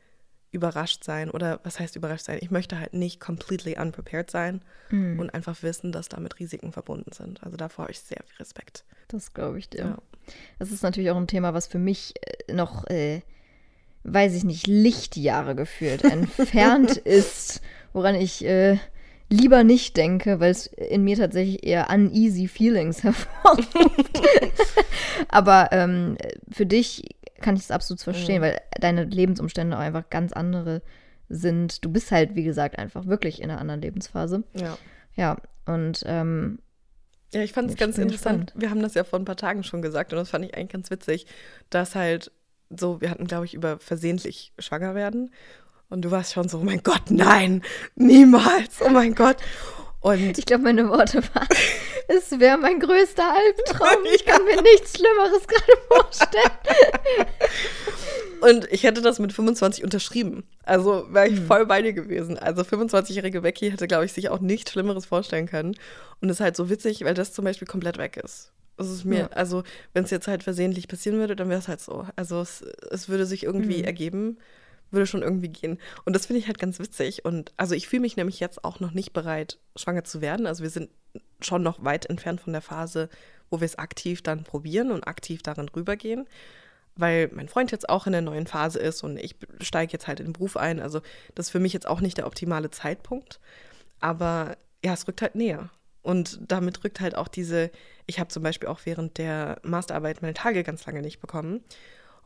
[0.51, 2.39] überrascht sein oder was heißt überrascht sein?
[2.41, 5.19] Ich möchte halt nicht completely unprepared sein mm.
[5.19, 7.43] und einfach wissen, dass damit Risiken verbunden sind.
[7.43, 8.85] Also davor habe ich sehr viel Respekt.
[9.09, 9.81] Das glaube ich dir.
[9.81, 9.99] Ja.
[10.59, 13.21] Das ist natürlich auch ein Thema, was für mich äh, noch, äh,
[14.05, 17.61] weiß ich nicht, Lichtjahre gefühlt entfernt ist,
[17.93, 18.79] woran ich äh,
[19.29, 24.21] lieber nicht denke, weil es in mir tatsächlich eher uneasy Feelings hervorruft.
[25.29, 26.17] Aber ähm,
[26.51, 28.47] für dich kann ich es absolut verstehen, mhm.
[28.47, 30.83] weil deine Lebensumstände auch einfach ganz andere
[31.29, 31.85] sind.
[31.85, 34.45] Du bist halt, wie gesagt, einfach wirklich in einer anderen Lebensphase.
[34.55, 34.79] Ja.
[35.15, 35.37] Ja,
[35.67, 36.61] und ähm,
[37.33, 38.51] ja, ich fand es ganz interessant.
[38.51, 38.53] Spannend.
[38.57, 40.71] Wir haben das ja vor ein paar Tagen schon gesagt und das fand ich eigentlich
[40.71, 41.27] ganz witzig,
[41.69, 42.33] dass halt
[42.71, 45.33] so, wir hatten, glaube ich, über versehentlich schwanger werden.
[45.91, 47.63] Und du warst schon so, oh mein Gott, nein,
[47.95, 49.37] niemals, oh mein Gott.
[50.01, 51.49] Und ich glaube, meine Worte waren,
[52.09, 54.05] es wäre mein größter Albtraum.
[54.15, 57.27] Ich kann mir nichts Schlimmeres gerade vorstellen.
[58.41, 60.45] Und ich hätte das mit 25 unterschrieben.
[60.63, 61.47] Also wäre ich hm.
[61.47, 62.39] voll bei dir gewesen.
[62.39, 65.75] Also 25-jährige Becky hätte, glaube ich, sich auch nichts Schlimmeres vorstellen können.
[66.21, 68.53] Und es ist halt so witzig, weil das zum Beispiel komplett weg ist.
[68.79, 69.29] Es ist mir, ja.
[69.29, 72.07] also wenn es jetzt halt versehentlich passieren würde, dann wäre es halt so.
[72.17, 73.85] Also es, es würde sich irgendwie mhm.
[73.85, 74.39] ergeben
[74.91, 75.79] würde schon irgendwie gehen.
[76.05, 77.25] Und das finde ich halt ganz witzig.
[77.25, 80.47] Und also ich fühle mich nämlich jetzt auch noch nicht bereit, schwanger zu werden.
[80.47, 80.91] Also wir sind
[81.41, 83.09] schon noch weit entfernt von der Phase,
[83.51, 86.27] wo wir es aktiv dann probieren und aktiv darin rübergehen.
[86.97, 90.21] Weil mein Freund jetzt auch in der neuen Phase ist und ich steige jetzt halt
[90.21, 90.81] in den Beruf ein.
[90.81, 91.01] Also
[91.35, 93.41] das ist für mich jetzt auch nicht der optimale Zeitpunkt.
[94.01, 95.71] Aber ja, es rückt halt näher.
[96.03, 97.71] Und damit rückt halt auch diese,
[98.09, 101.63] ich habe zum Beispiel auch während der Masterarbeit meine Tage ganz lange nicht bekommen.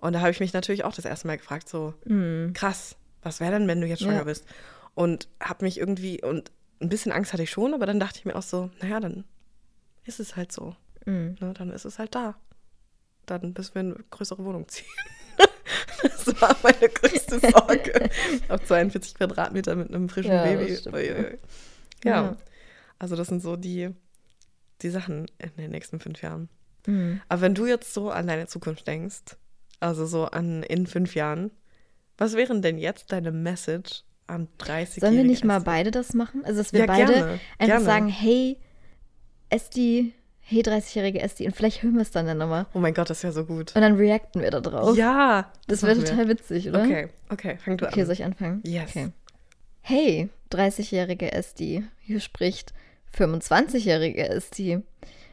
[0.01, 2.53] Und da habe ich mich natürlich auch das erste Mal gefragt, so mm.
[2.55, 4.25] krass, was wäre denn, wenn du jetzt schwanger ja.
[4.25, 4.47] bist?
[4.95, 8.25] Und habe mich irgendwie, und ein bisschen Angst hatte ich schon, aber dann dachte ich
[8.25, 9.25] mir auch so, naja, dann
[10.05, 10.77] ist es halt so.
[11.05, 11.35] Mm.
[11.41, 12.37] Ne, dann ist es halt da.
[13.27, 14.87] Dann müssen wir eine größere Wohnung ziehen.
[16.03, 18.09] das war meine größte Sorge.
[18.49, 20.79] Auf 42 Quadratmeter mit einem frischen ja, Baby.
[22.05, 22.11] Ja.
[22.11, 22.37] ja.
[23.01, 23.91] Also das sind so die,
[24.83, 26.49] die Sachen in den nächsten fünf Jahren.
[26.87, 27.21] Mhm.
[27.29, 29.37] Aber wenn du jetzt so an deine Zukunft denkst,
[29.83, 31.51] also so an in fünf Jahren.
[32.17, 36.45] Was wären denn jetzt deine Message an 30 Sollen wir nicht mal beide das machen?
[36.45, 37.85] Also, dass wir ja, beide gerne, einfach gerne.
[37.85, 38.59] sagen, hey,
[39.51, 42.67] Esti, hey, 30-jährige Esti, und vielleicht hören wir es dann dann nochmal.
[42.75, 43.75] Oh mein Gott, das wäre so gut.
[43.75, 44.97] Und dann reacten wir da drauf.
[44.97, 45.51] Ja.
[45.67, 46.85] Das, das wäre total witzig, oder?
[46.85, 47.93] Okay, okay, fang du okay, an.
[47.93, 48.63] Okay, soll ich anfangen?
[48.65, 48.91] Yes.
[48.91, 49.09] Okay.
[49.81, 52.73] Hey, 30-jährige Esti, hier spricht
[53.17, 54.81] 25-jährige Esti.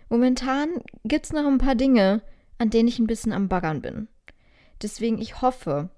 [0.09, 2.21] Momentan gibt es noch ein paar Dinge,
[2.57, 4.07] an denen ich ein bisschen am Baggern bin.
[4.81, 5.89] Deswegen, ich hoffe,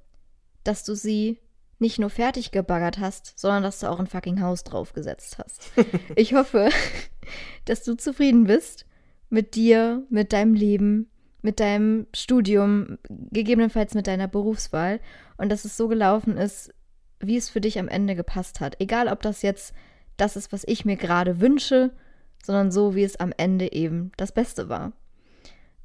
[0.63, 1.39] dass du sie
[1.79, 5.71] nicht nur fertig gebaggert hast, sondern dass du auch ein fucking Haus draufgesetzt hast.
[6.15, 6.69] ich hoffe,
[7.65, 8.85] dass du zufrieden bist
[9.29, 11.09] mit dir, mit deinem Leben,
[11.41, 14.99] mit deinem Studium, gegebenenfalls mit deiner Berufswahl
[15.37, 16.71] und dass es so gelaufen ist,
[17.19, 18.79] wie es für dich am Ende gepasst hat.
[18.79, 19.73] Egal, ob das jetzt
[20.21, 21.89] das ist, was ich mir gerade wünsche,
[22.45, 24.93] sondern so, wie es am Ende eben das Beste war.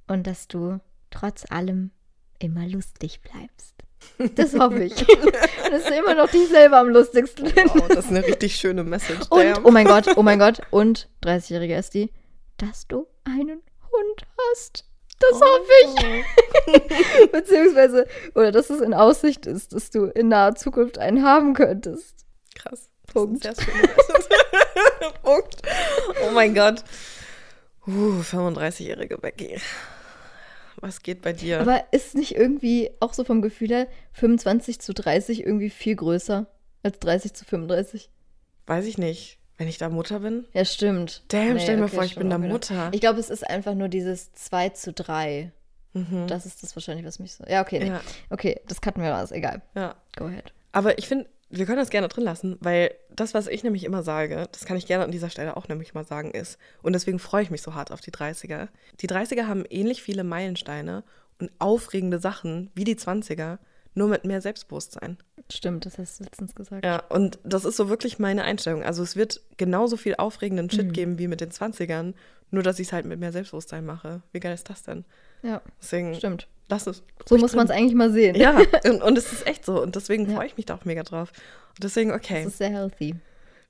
[0.06, 0.78] Und dass du
[1.10, 1.90] trotz allem
[2.38, 3.74] immer lustig bleibst.
[4.36, 4.94] Das hoffe ich.
[4.94, 7.74] dass du immer noch dich selber am lustigsten findest.
[7.76, 9.26] Wow, das ist eine richtig schöne Message.
[9.30, 10.60] Und, oh mein Gott, oh mein Gott.
[10.70, 12.12] Und 30-jährige Esti,
[12.58, 14.84] dass du einen Hund hast.
[15.18, 15.46] Das oh.
[15.46, 16.24] hoffe
[17.24, 17.30] ich.
[17.32, 22.26] Beziehungsweise, oder dass es in Aussicht ist, dass du in naher Zukunft einen haben könntest.
[22.54, 22.90] Krass.
[23.16, 23.44] Punkt.
[25.22, 25.62] Punkt.
[26.26, 26.84] Oh mein Gott.
[27.86, 29.58] Uh, 35-jährige Becky.
[30.82, 31.60] was geht bei dir?
[31.60, 36.46] Aber ist nicht irgendwie auch so vom Gefühl her 25 zu 30 irgendwie viel größer
[36.82, 38.10] als 30 zu 35?
[38.66, 39.38] Weiß ich nicht.
[39.56, 40.44] Wenn ich da Mutter bin?
[40.52, 41.22] Ja, stimmt.
[41.28, 42.36] Damn, Nee, stell mir okay, vor, ich bin da.
[42.36, 42.90] Mutter.
[42.92, 45.50] Ich glaube, es ist einfach nur dieses 2 zu 3.
[45.94, 46.26] Mhm.
[46.26, 47.44] Das ist das wahrscheinlich, was mich so.
[47.48, 47.86] Ja, okay, nee.
[47.86, 49.30] Ja, Okay, das cutten wir raus.
[49.30, 49.62] Egal.
[49.74, 49.94] ja.
[50.18, 50.52] Go ahead.
[50.72, 54.02] Aber ich finde, wir können das gerne drin lassen, weil das, was ich nämlich immer
[54.02, 57.18] sage, das kann ich gerne an dieser Stelle auch nämlich mal sagen, ist, und deswegen
[57.18, 58.68] freue ich mich so hart auf die 30er.
[59.00, 61.04] Die 30er haben ähnlich viele Meilensteine
[61.40, 63.58] und aufregende Sachen wie die 20er,
[63.94, 65.16] nur mit mehr Selbstbewusstsein.
[65.50, 66.84] Stimmt, das hast du letztens gesagt.
[66.84, 68.82] Ja, und das ist so wirklich meine Einstellung.
[68.82, 70.92] Also es wird genauso viel aufregenden Shit Mhm.
[70.92, 72.14] geben wie mit den 20ern,
[72.50, 74.22] nur dass ich es halt mit mehr Selbstbewusstsein mache.
[74.32, 75.04] Wie geil ist das denn?
[75.42, 76.48] Ja, Deswegen, stimmt.
[76.68, 77.02] Lass es.
[77.28, 78.36] So muss man es eigentlich mal sehen.
[78.36, 79.82] Ja, und, und es ist echt so.
[79.82, 80.36] Und deswegen Ja.
[80.36, 81.32] freue ich mich da auch mega drauf.
[81.76, 82.44] Und deswegen, okay.
[82.44, 83.14] Das ist sehr healthy.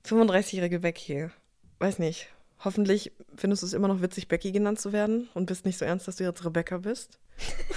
[0.05, 1.29] 35-jährige Becky.
[1.79, 2.29] Weiß nicht.
[2.63, 5.85] Hoffentlich findest du es immer noch witzig, Becky genannt zu werden und bist nicht so
[5.85, 7.19] ernst, dass du jetzt Rebecca bist.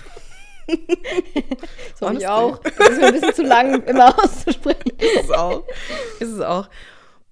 [1.98, 2.58] So ich auch.
[2.58, 4.90] Das ist mir ein bisschen zu lang, immer auszusprechen.
[4.98, 5.64] Ist es auch.
[6.20, 6.68] Ist es auch.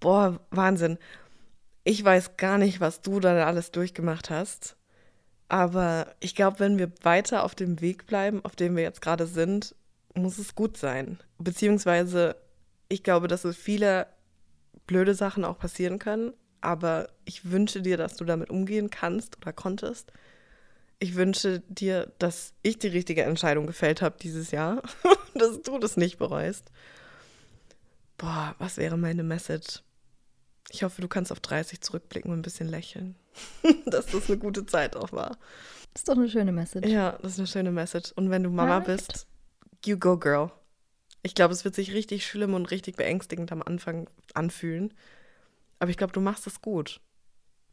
[0.01, 0.99] Boah, Wahnsinn.
[1.85, 4.77] Ich weiß gar nicht, was du da alles durchgemacht hast.
[5.49, 9.27] Aber ich glaube, wenn wir weiter auf dem Weg bleiben, auf dem wir jetzt gerade
[9.27, 9.75] sind,
[10.15, 11.19] muss es gut sein.
[11.39, 12.37] Beziehungsweise,
[12.89, 14.07] ich glaube, dass es viele
[14.87, 16.33] blöde Sachen auch passieren können.
[16.61, 20.13] Aber ich wünsche dir, dass du damit umgehen kannst oder konntest.
[20.99, 24.83] Ich wünsche dir, dass ich die richtige Entscheidung gefällt habe dieses Jahr.
[25.35, 26.71] dass du das nicht bereust.
[28.17, 29.83] Boah, was wäre meine Message?
[30.71, 33.15] Ich hoffe, du kannst auf 30 zurückblicken und ein bisschen lächeln.
[33.87, 35.39] dass das eine gute Zeit auch war.
[35.93, 36.89] Das ist doch eine schöne Message.
[36.89, 38.13] Ja, das ist eine schöne Message.
[38.15, 38.87] Und wenn du Mama Right.
[38.87, 39.27] bist,
[39.85, 40.51] you go, girl.
[41.23, 44.95] Ich glaube, es wird sich richtig schlimm und richtig beängstigend am Anfang anfühlen.
[45.81, 47.01] Aber ich glaube, du machst es gut.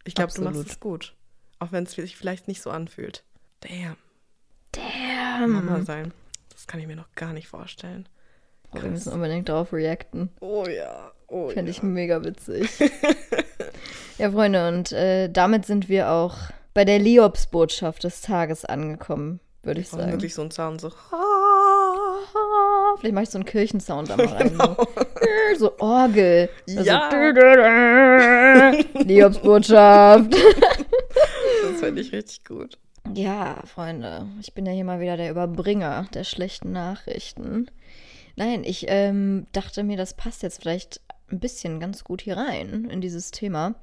[0.04, 1.16] Ich glaube, du machst es gut.
[1.60, 3.24] Auch wenn es sich vielleicht nicht so anfühlt.
[3.62, 3.98] Damn,
[4.72, 5.52] Damn.
[5.52, 6.14] Mama sein.
[6.50, 8.08] Das kann ich mir noch gar nicht vorstellen.
[8.72, 10.30] Oh, wir müssen unbedingt darauf reacten.
[10.42, 11.78] Oh ja, oh Fände ja.
[11.78, 12.70] ich mega witzig.
[14.18, 16.36] ja, Freunde, und äh, damit sind wir auch
[16.74, 20.12] bei der Leops-Botschaft des Tages angekommen, würde ich Und sagen.
[20.12, 20.92] wirklich so ein Sound so.
[23.00, 24.58] Vielleicht mache ich so einen Kirchensound da mal rein.
[24.58, 24.78] So,
[25.58, 26.50] so Orgel.
[26.68, 27.10] Also, Ja.
[28.94, 30.36] Leops-Botschaft.
[31.72, 32.78] Das fände ich richtig gut.
[33.14, 37.68] Ja, Freunde, ich bin ja hier mal wieder der Überbringer der schlechten Nachrichten.
[38.36, 41.02] Nein, ich ähm, dachte mir, das passt jetzt vielleicht
[41.32, 43.76] ein bisschen ganz gut hier rein in dieses Thema.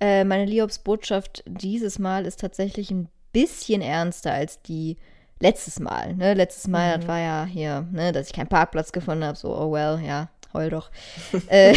[0.00, 4.96] Äh, meine Leops-Botschaft dieses Mal ist tatsächlich ein bisschen ernster als die
[5.40, 6.14] letztes Mal.
[6.14, 6.34] Ne?
[6.34, 9.36] Letztes Mal, das war ja hier, ne, dass ich keinen Parkplatz gefunden habe.
[9.36, 10.90] So, oh well, ja, heul doch.
[11.48, 11.74] äh,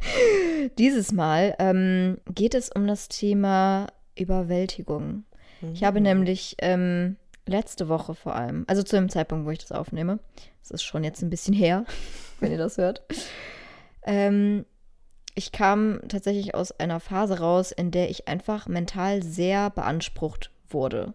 [0.78, 5.24] dieses Mal ähm, geht es um das Thema Überwältigung.
[5.72, 7.16] Ich habe nämlich ähm,
[7.46, 10.18] letzte Woche vor allem, also zu dem Zeitpunkt, wo ich das aufnehme,
[10.62, 11.84] das ist schon jetzt ein bisschen her,
[12.40, 13.02] wenn ihr das hört,
[14.04, 14.64] ähm,
[15.34, 21.12] ich kam tatsächlich aus einer Phase raus, in der ich einfach mental sehr beansprucht wurde.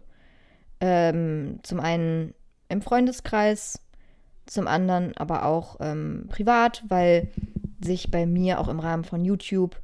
[0.80, 2.34] Ähm, zum einen
[2.68, 3.80] im Freundeskreis,
[4.46, 7.28] zum anderen aber auch ähm, privat, weil
[7.82, 9.80] sich bei mir auch im Rahmen von YouTube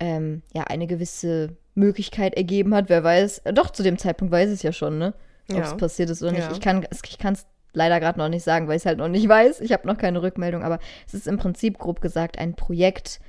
[0.00, 2.88] ähm, ja eine gewisse Möglichkeit ergeben hat.
[2.88, 5.14] Wer weiß, doch zu dem Zeitpunkt weiß es ja schon, ne?
[5.50, 5.76] Ob es Ja.
[5.76, 6.42] passiert ist oder nicht.
[6.46, 6.52] Ja.
[6.52, 9.08] Ich kann es ich kann's leider gerade noch nicht sagen, weil ich es halt noch
[9.08, 9.60] nicht weiß.
[9.60, 13.20] Ich habe noch keine Rückmeldung, aber es ist im Prinzip grob gesagt ein Projekt,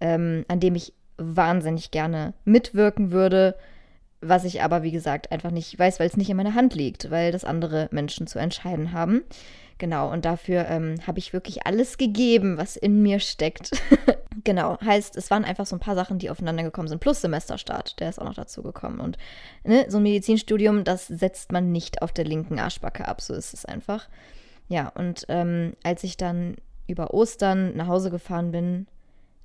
[0.00, 3.56] ähm, an dem ich wahnsinnig gerne mitwirken würde,
[4.20, 7.10] was ich aber, wie gesagt, einfach nicht weiß, weil es nicht in meiner Hand liegt,
[7.10, 9.22] weil das andere Menschen zu entscheiden haben.
[9.80, 13.70] Genau, und dafür ähm, habe ich wirklich alles gegeben, was in mir steckt.
[14.44, 17.98] genau, heißt, es waren einfach so ein paar Sachen, die aufeinander gekommen sind, plus Semesterstart,
[17.98, 19.00] der ist auch noch dazu gekommen.
[19.00, 19.16] Und
[19.64, 23.54] ne, so ein Medizinstudium, das setzt man nicht auf der linken Arschbacke ab, so ist
[23.54, 24.10] es einfach.
[24.68, 26.56] Ja, und ähm, als ich dann
[26.86, 28.86] über Ostern nach Hause gefahren bin,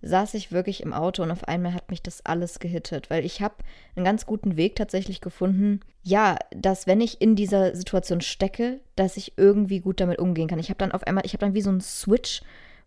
[0.02, 3.42] saß ich wirklich im Auto und auf einmal hat mich das alles gehittet, weil ich
[3.42, 3.56] habe
[3.96, 9.18] einen ganz guten Weg tatsächlich gefunden, ja, dass wenn ich in dieser Situation stecke, dass
[9.18, 10.60] ich irgendwie gut damit umgehen kann.
[10.60, 12.42] Ich habe dann auf einmal, ich habe dann wie so einen Switch,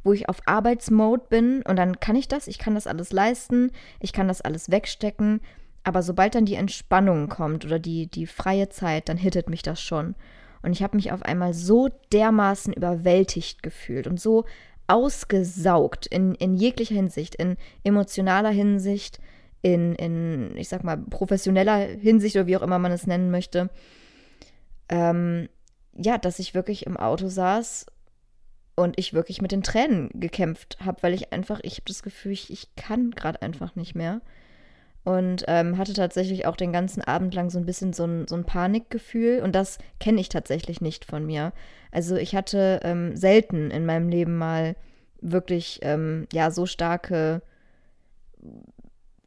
[0.04, 3.72] wo ich auf Arbeitsmode bin und dann kann ich das, ich kann das alles leisten,
[4.00, 5.40] ich kann das alles wegstecken,
[5.82, 9.80] aber sobald dann die Entspannung kommt oder die, die freie Zeit, dann hittet mich das
[9.80, 10.14] schon.
[10.62, 14.44] Und ich habe mich auf einmal so dermaßen überwältigt gefühlt und so
[14.88, 19.20] ausgesaugt in, in jeglicher Hinsicht, in emotionaler Hinsicht,
[19.62, 23.70] in, in, ich sag mal, professioneller Hinsicht oder wie auch immer man es nennen möchte.
[24.88, 25.48] Ähm,
[25.94, 27.86] ja, dass ich wirklich im Auto saß
[28.76, 32.32] und ich wirklich mit den Tränen gekämpft habe, weil ich einfach, ich habe das Gefühl,
[32.32, 34.20] ich, ich kann gerade einfach nicht mehr.
[35.04, 38.36] Und ähm, hatte tatsächlich auch den ganzen Abend lang so ein bisschen so ein, so
[38.36, 39.40] ein Panikgefühl.
[39.42, 41.52] Und das kenne ich tatsächlich nicht von mir.
[41.90, 44.76] Also ich hatte ähm, selten in meinem Leben mal
[45.20, 47.42] wirklich ähm, ja so starke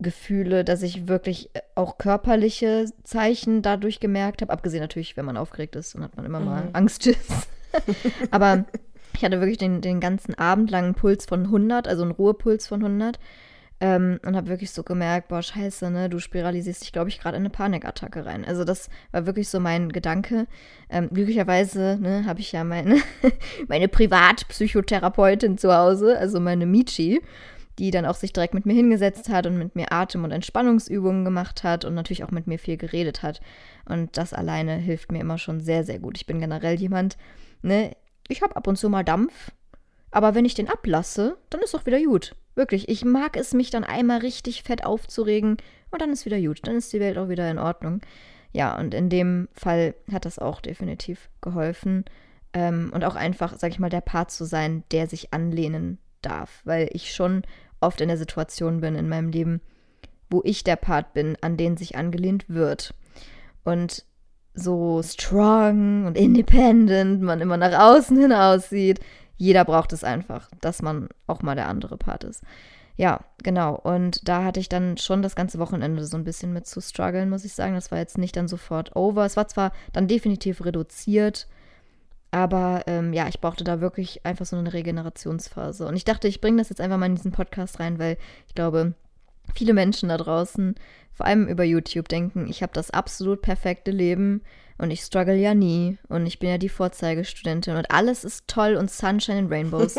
[0.01, 4.51] Gefühle, dass ich wirklich äh, auch körperliche Zeichen dadurch gemerkt habe.
[4.51, 6.45] Abgesehen natürlich, wenn man aufgeregt ist, dann hat man immer mhm.
[6.45, 7.09] mal Angst.
[8.31, 8.65] Aber
[9.15, 12.67] ich hatte wirklich den, den ganzen Abend lang einen Puls von 100, also einen Ruhepuls
[12.67, 13.19] von 100.
[13.83, 17.35] Ähm, und habe wirklich so gemerkt, boah, scheiße, ne, du spiralisierst dich, glaube ich, gerade
[17.35, 18.45] in eine Panikattacke rein.
[18.45, 20.45] Also das war wirklich so mein Gedanke.
[20.87, 22.97] Ähm, glücklicherweise, ne, habe ich ja meine,
[23.67, 27.21] meine Privatpsychotherapeutin zu Hause, also meine Michi,
[27.79, 31.25] die dann auch sich direkt mit mir hingesetzt hat und mit mir Atem- und Entspannungsübungen
[31.25, 33.41] gemacht hat und natürlich auch mit mir viel geredet hat.
[33.85, 36.17] Und das alleine hilft mir immer schon sehr, sehr gut.
[36.17, 37.17] Ich bin generell jemand,
[37.63, 37.95] ne,
[38.27, 39.51] ich habe ab und zu mal Dampf,
[40.11, 42.35] aber wenn ich den ablasse, dann ist auch wieder gut.
[42.53, 45.57] Wirklich, ich mag es, mich dann einmal richtig fett aufzuregen
[45.89, 46.59] und dann ist wieder gut.
[46.63, 48.01] Dann ist die Welt auch wieder in Ordnung.
[48.51, 52.03] Ja, und in dem Fall hat das auch definitiv geholfen.
[52.53, 56.61] Ähm, und auch einfach, sag ich mal, der Part zu sein, der sich anlehnen darf.
[56.65, 57.43] Weil ich schon
[57.79, 59.61] oft in der Situation bin in meinem Leben,
[60.29, 62.93] wo ich der Part bin, an den sich angelehnt wird.
[63.63, 64.05] Und
[64.53, 68.99] so strong und independent man immer nach außen hin aussieht,
[69.41, 72.43] jeder braucht es einfach, dass man auch mal der andere Part ist.
[72.95, 73.73] Ja, genau.
[73.75, 77.27] Und da hatte ich dann schon das ganze Wochenende so ein bisschen mit zu strugglen,
[77.27, 77.73] muss ich sagen.
[77.73, 79.25] Das war jetzt nicht dann sofort over.
[79.25, 81.47] Es war zwar dann definitiv reduziert,
[82.29, 85.87] aber ähm, ja, ich brauchte da wirklich einfach so eine Regenerationsphase.
[85.87, 88.17] Und ich dachte, ich bringe das jetzt einfach mal in diesen Podcast rein, weil
[88.47, 88.93] ich glaube,
[89.55, 90.75] viele Menschen da draußen,
[91.13, 94.41] vor allem über YouTube, denken, ich habe das absolut perfekte Leben
[94.81, 95.99] und ich struggle ja nie.
[96.09, 97.75] Und ich bin ja die Vorzeigestudentin.
[97.75, 99.93] Und alles ist toll und Sunshine and Rainbows.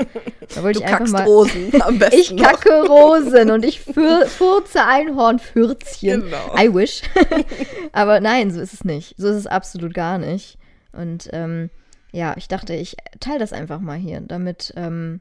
[0.55, 1.23] Da wollte ich einfach mal.
[1.23, 2.17] Rosen am besten.
[2.19, 6.23] Ich kacke Rosen und ich furze Einhornfürzchen.
[6.23, 6.57] Genau.
[6.59, 7.03] I wish.
[7.93, 9.15] Aber nein, so ist es nicht.
[9.17, 10.59] So ist es absolut gar nicht.
[10.91, 11.71] Und ähm,
[12.11, 15.21] ja, ich dachte, ich teile das einfach mal hier, damit ähm,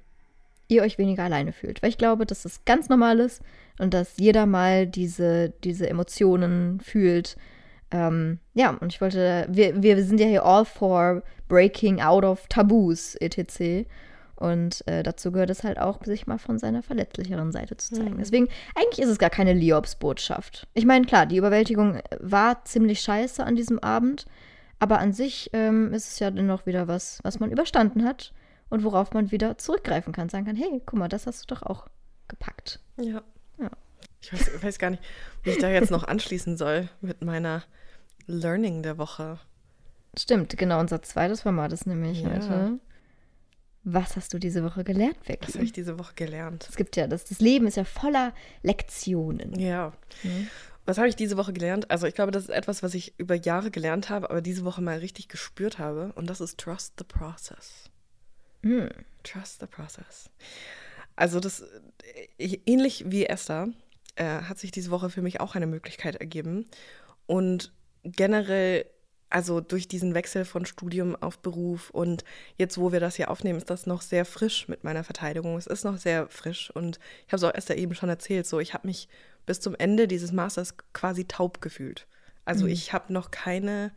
[0.69, 1.83] ihr euch weniger alleine fühlt.
[1.83, 3.43] Weil ich glaube, dass das ganz normal ist
[3.81, 7.35] und dass jeder mal diese, diese Emotionen fühlt
[7.91, 12.47] ähm, ja, und ich wollte, wir, wir sind ja hier all for breaking out of
[12.47, 13.87] Tabus, etc.
[14.35, 18.15] Und äh, dazu gehört es halt auch, sich mal von seiner verletzlicheren Seite zu zeigen.
[18.15, 18.19] Mhm.
[18.19, 20.67] Deswegen, eigentlich ist es gar keine Liobs-Botschaft.
[20.73, 24.25] Ich meine, klar, die Überwältigung war ziemlich scheiße an diesem Abend,
[24.79, 28.33] aber an sich ähm, ist es ja dennoch wieder was, was man überstanden hat
[28.69, 30.29] und worauf man wieder zurückgreifen kann.
[30.29, 31.87] Sagen kann, hey, guck mal, das hast du doch auch
[32.29, 32.79] gepackt.
[32.99, 33.21] Ja.
[34.21, 35.03] Ich weiß, weiß gar nicht,
[35.43, 37.63] wie ich da jetzt noch anschließen soll mit meiner
[38.27, 39.39] Learning der Woche.
[40.17, 42.29] Stimmt, genau, unser zweites Format ist nämlich ja.
[42.29, 42.79] heute.
[43.83, 45.47] Was hast du diese Woche gelernt, Vicky?
[45.47, 46.67] Was habe ich diese Woche gelernt?
[46.69, 49.59] Es gibt ja, das, das Leben ist ja voller Lektionen.
[49.59, 49.93] Ja.
[50.21, 50.47] Mhm.
[50.85, 51.89] Was habe ich diese Woche gelernt?
[51.89, 54.81] Also ich glaube, das ist etwas, was ich über Jahre gelernt habe, aber diese Woche
[54.81, 56.11] mal richtig gespürt habe.
[56.13, 57.89] Und das ist Trust the Process.
[58.61, 58.89] Mhm.
[59.23, 60.29] Trust the Process.
[61.15, 61.63] Also das,
[62.37, 63.69] äh, ähnlich wie Esther,
[64.15, 66.65] äh, hat sich diese Woche für mich auch eine Möglichkeit ergeben.
[67.25, 68.85] Und generell,
[69.29, 72.23] also durch diesen Wechsel von Studium auf Beruf und
[72.57, 75.57] jetzt, wo wir das hier aufnehmen, ist das noch sehr frisch mit meiner Verteidigung.
[75.57, 78.59] Es ist noch sehr frisch und ich habe es auch erst eben schon erzählt, so
[78.59, 79.07] ich habe mich
[79.45, 82.07] bis zum Ende dieses Masters quasi taub gefühlt.
[82.45, 82.71] Also mhm.
[82.71, 83.91] ich habe noch keine,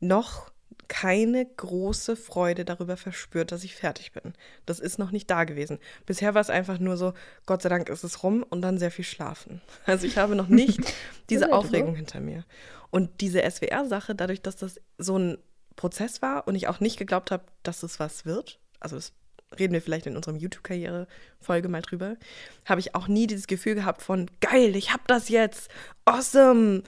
[0.00, 0.52] noch
[0.88, 4.34] keine große Freude darüber verspürt, dass ich fertig bin.
[4.66, 5.78] Das ist noch nicht da gewesen.
[6.04, 7.12] Bisher war es einfach nur so,
[7.44, 9.60] Gott sei Dank ist es rum und dann sehr viel schlafen.
[9.86, 10.80] Also ich habe noch nicht
[11.30, 11.96] diese Aufregung so.
[11.96, 12.44] hinter mir.
[12.90, 15.38] Und diese SWR-Sache, dadurch, dass das so ein
[15.76, 19.12] Prozess war und ich auch nicht geglaubt habe, dass es was wird, also das
[19.58, 22.16] reden wir vielleicht in unserem YouTube-Karriere-Folge mal drüber,
[22.64, 25.70] habe ich auch nie dieses Gefühl gehabt von, geil, ich habe das jetzt,
[26.04, 26.82] awesome,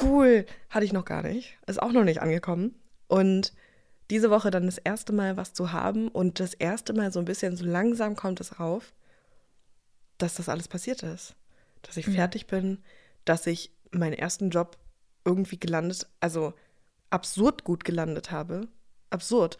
[0.00, 1.58] cool, hatte ich noch gar nicht.
[1.66, 2.74] Ist auch noch nicht angekommen.
[3.06, 3.52] Und
[4.10, 7.24] diese Woche dann das erste Mal was zu haben und das erste Mal so ein
[7.24, 8.94] bisschen, so langsam kommt es rauf,
[10.18, 11.34] dass das alles passiert ist.
[11.82, 12.14] Dass ich mhm.
[12.14, 12.82] fertig bin,
[13.24, 14.78] dass ich meinen ersten Job
[15.24, 16.54] irgendwie gelandet, also
[17.10, 18.68] absurd gut gelandet habe.
[19.10, 19.58] Absurd.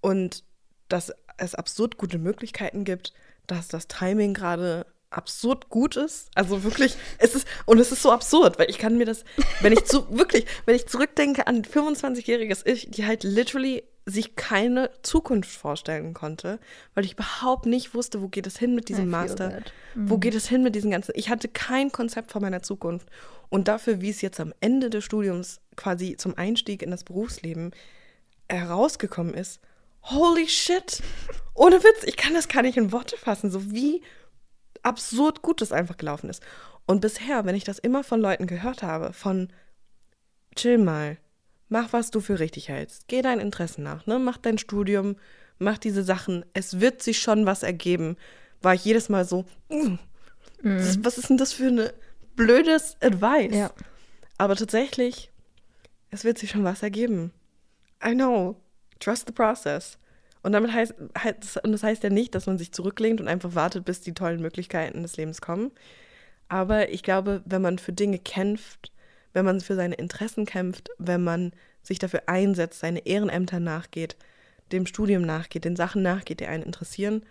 [0.00, 0.44] Und
[0.88, 3.12] dass es absurd gute Möglichkeiten gibt,
[3.46, 4.86] dass das Timing gerade
[5.16, 6.28] absurd gut ist.
[6.34, 9.24] Also wirklich, es ist, und es ist so absurd, weil ich kann mir das,
[9.60, 14.90] wenn ich zu, wirklich, wenn ich zurückdenke an 25-jähriges Ich, die halt literally sich keine
[15.02, 16.58] Zukunft vorstellen konnte,
[16.94, 19.62] weil ich überhaupt nicht wusste, wo geht es hin mit diesem Master,
[19.94, 20.10] mhm.
[20.10, 23.08] wo geht es hin mit diesen ganzen, ich hatte kein Konzept von meiner Zukunft.
[23.48, 27.70] Und dafür, wie es jetzt am Ende des Studiums quasi zum Einstieg in das Berufsleben
[28.48, 29.60] herausgekommen ist,
[30.02, 31.02] holy shit,
[31.54, 34.02] ohne Witz, ich kann das gar nicht in Worte fassen, so wie
[34.84, 36.42] absurd gut das einfach gelaufen ist.
[36.86, 39.48] Und bisher, wenn ich das immer von Leuten gehört habe, von
[40.54, 41.18] chill mal,
[41.68, 44.18] mach, was du für richtig hältst, geh deinen Interessen nach, ne?
[44.18, 45.16] mach dein Studium,
[45.58, 48.16] mach diese Sachen, es wird sich schon was ergeben,
[48.60, 49.96] war ich jedes Mal so, mm,
[50.62, 51.90] das, was ist denn das für ein
[52.36, 53.54] blödes Advice?
[53.54, 53.70] Ja.
[54.38, 55.30] Aber tatsächlich,
[56.10, 57.32] es wird sich schon was ergeben.
[58.04, 58.56] I know.
[59.00, 59.98] Trust the process.
[60.44, 60.94] Und damit heißt,
[61.64, 64.42] und das heißt ja nicht, dass man sich zurücklehnt und einfach wartet, bis die tollen
[64.42, 65.72] Möglichkeiten des Lebens kommen.
[66.48, 68.92] Aber ich glaube, wenn man für Dinge kämpft,
[69.32, 74.16] wenn man für seine Interessen kämpft, wenn man sich dafür einsetzt, seine Ehrenämter nachgeht,
[74.70, 77.24] dem Studium nachgeht, den Sachen nachgeht, die einen interessieren,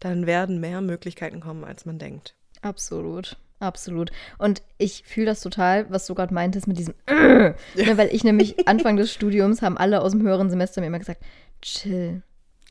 [0.00, 2.34] dann werden mehr Möglichkeiten kommen, als man denkt.
[2.60, 3.36] Absolut.
[3.60, 4.10] Absolut.
[4.38, 7.14] Und ich fühle das total, was du gerade meintest mit diesem, äh,
[7.74, 11.00] ne, weil ich nämlich Anfang des Studiums haben alle aus dem höheren Semester mir immer
[11.00, 11.22] gesagt,
[11.60, 12.22] chill,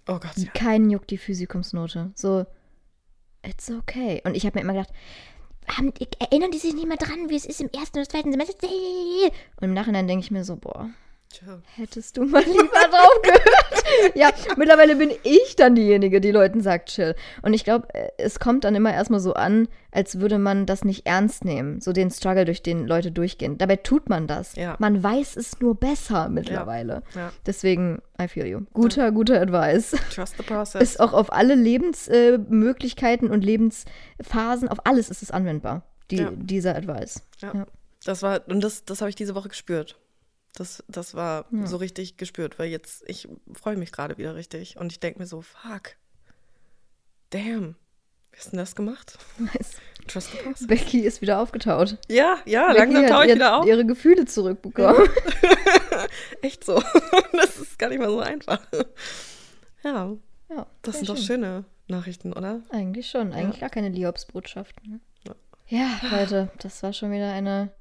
[0.07, 0.51] Oh Gott, ja.
[0.51, 2.11] keinen juckt die Physikumsnote.
[2.15, 2.45] So,
[3.45, 4.21] it's okay.
[4.23, 4.93] Und ich habe mir immer gedacht,
[5.67, 8.67] haben, erinnern die sich nicht mehr dran, wie es ist im ersten oder zweiten Semester?
[8.67, 10.89] Und im Nachhinein denke ich mir so, boah,
[11.75, 14.15] Hättest du mal lieber drauf gehört.
[14.15, 17.15] ja, mittlerweile bin ich dann diejenige, die Leuten sagt, chill.
[17.41, 21.05] Und ich glaube, es kommt dann immer erstmal so an, als würde man das nicht
[21.07, 23.57] ernst nehmen, so den Struggle, durch den Leute durchgehen.
[23.57, 24.55] Dabei tut man das.
[24.55, 24.75] Ja.
[24.79, 27.03] Man weiß es nur besser mittlerweile.
[27.15, 27.31] Ja.
[27.45, 28.61] Deswegen, I feel you.
[28.73, 29.95] Guter, guter Advice.
[30.13, 30.81] Trust the process.
[30.81, 36.31] Ist auch auf alle Lebensmöglichkeiten äh, und Lebensphasen, auf alles ist es anwendbar, die, Ja.
[36.35, 37.21] dieser Advice.
[37.39, 37.51] Ja.
[37.53, 37.67] Ja.
[38.05, 39.97] Das war, und das, das habe ich diese Woche gespürt.
[40.57, 41.67] Das, das war Ja.
[41.67, 44.75] so richtig gespürt, weil jetzt, ich freue mich gerade wieder richtig.
[44.77, 45.95] Und ich denke mir so, fuck.
[47.29, 47.75] Damn.
[48.31, 49.17] Wie hast du denn das gemacht?
[49.37, 49.73] Nice.
[50.07, 50.67] Trust the process.
[50.67, 51.97] Becky ist wieder aufgetaut.
[52.07, 53.65] Ja, ja, Becky langsam taue ich ihr- wieder auf.
[53.67, 55.07] ihre Gefühle zurückbekommen.
[56.41, 56.81] Echt so.
[57.33, 58.59] Das ist gar nicht mal so einfach.
[59.83, 60.15] Ja,
[60.49, 61.25] Ja, das sind doch schön.
[61.25, 62.61] schöne Nachrichten, oder?
[62.69, 63.31] Eigentlich schon.
[63.33, 63.61] Eigentlich Ja.
[63.61, 64.91] gar keine Liobsbotschaften.
[64.91, 64.99] Ne?
[65.27, 65.35] Ja.
[65.69, 67.71] Ja, Leute, das war schon wieder eine.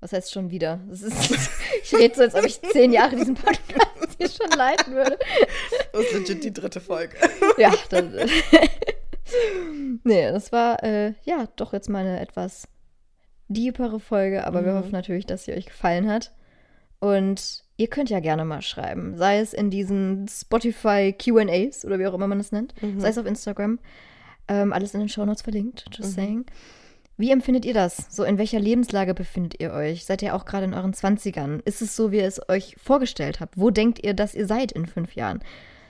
[0.00, 0.80] Was heißt schon wieder?
[0.90, 1.04] Ist,
[1.84, 5.18] ich rede so, als ob ich zehn Jahre diesen Podcast hier schon leiten würde.
[5.92, 7.16] Das ist legit die dritte Folge.
[7.58, 8.04] Ja, das,
[10.04, 12.68] nee, das war äh, ja doch jetzt mal eine etwas
[13.48, 14.78] deepere Folge, aber wir Mhm.
[14.78, 16.32] hoffen natürlich, dass sie euch gefallen hat.
[16.98, 22.06] Und ihr könnt ja gerne mal schreiben, sei es in diesen Spotify QAs oder wie
[22.06, 23.00] auch immer man das nennt, Mhm.
[23.00, 23.78] sei es auf Instagram.
[24.48, 26.14] Ähm, alles in den Shownotes verlinkt, just Mhm.
[26.14, 26.46] saying.
[27.20, 28.06] Wie empfindet ihr das?
[28.08, 30.06] So, in welcher Lebenslage befindet ihr euch?
[30.06, 31.60] Seid ihr auch gerade in euren 20ern?
[31.66, 33.58] Ist es so, wie ihr es euch vorgestellt habt?
[33.58, 35.40] Wo denkt ihr, dass ihr seid in fünf Jahren?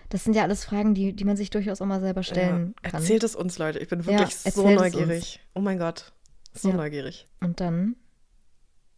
[0.09, 2.91] Das sind ja alles Fragen, die, die man sich durchaus auch mal selber stellen ja.
[2.91, 3.01] kann.
[3.01, 3.78] Erzählt es uns, Leute.
[3.78, 5.41] Ich bin Ja, wirklich so erzählt es neugierig.
[5.55, 6.12] Oh mein Gott.
[6.53, 6.74] So Ja.
[6.74, 7.28] neugierig.
[7.41, 7.95] Und dann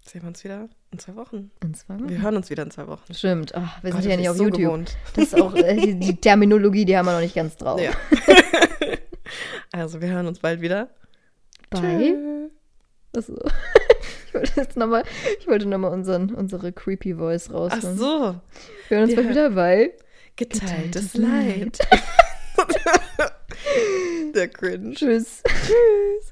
[0.05, 1.51] Sehen wir uns wieder in zwei Wochen.
[1.63, 2.09] in zwei Wochen.
[2.09, 3.13] Wir hören uns wieder in zwei Wochen.
[3.13, 3.55] Stimmt.
[3.55, 4.61] Ach, wir Gott, sind ja nicht auf so YouTube.
[4.61, 4.97] gewohnt.
[5.15, 7.79] Das ist auch äh, die, die Terminologie, die haben wir noch nicht ganz drauf.
[7.79, 7.93] Ja.
[9.73, 10.89] also, wir hören uns bald wieder.
[11.81, 12.49] Tschö.
[13.17, 13.37] Achso.
[14.27, 15.05] Ich wollte jetzt nochmal,
[15.39, 17.99] ich wollte nochmal unseren, unsere creepy Voice Ach rausholen.
[17.99, 18.41] so.
[18.89, 19.93] Wir hören uns mal wieder bei.
[20.37, 21.79] Geteiltes Geteiltes Leid.
[24.35, 24.95] Der Cringe.
[24.95, 25.43] Tschüss.
[25.47, 26.32] Tschüss.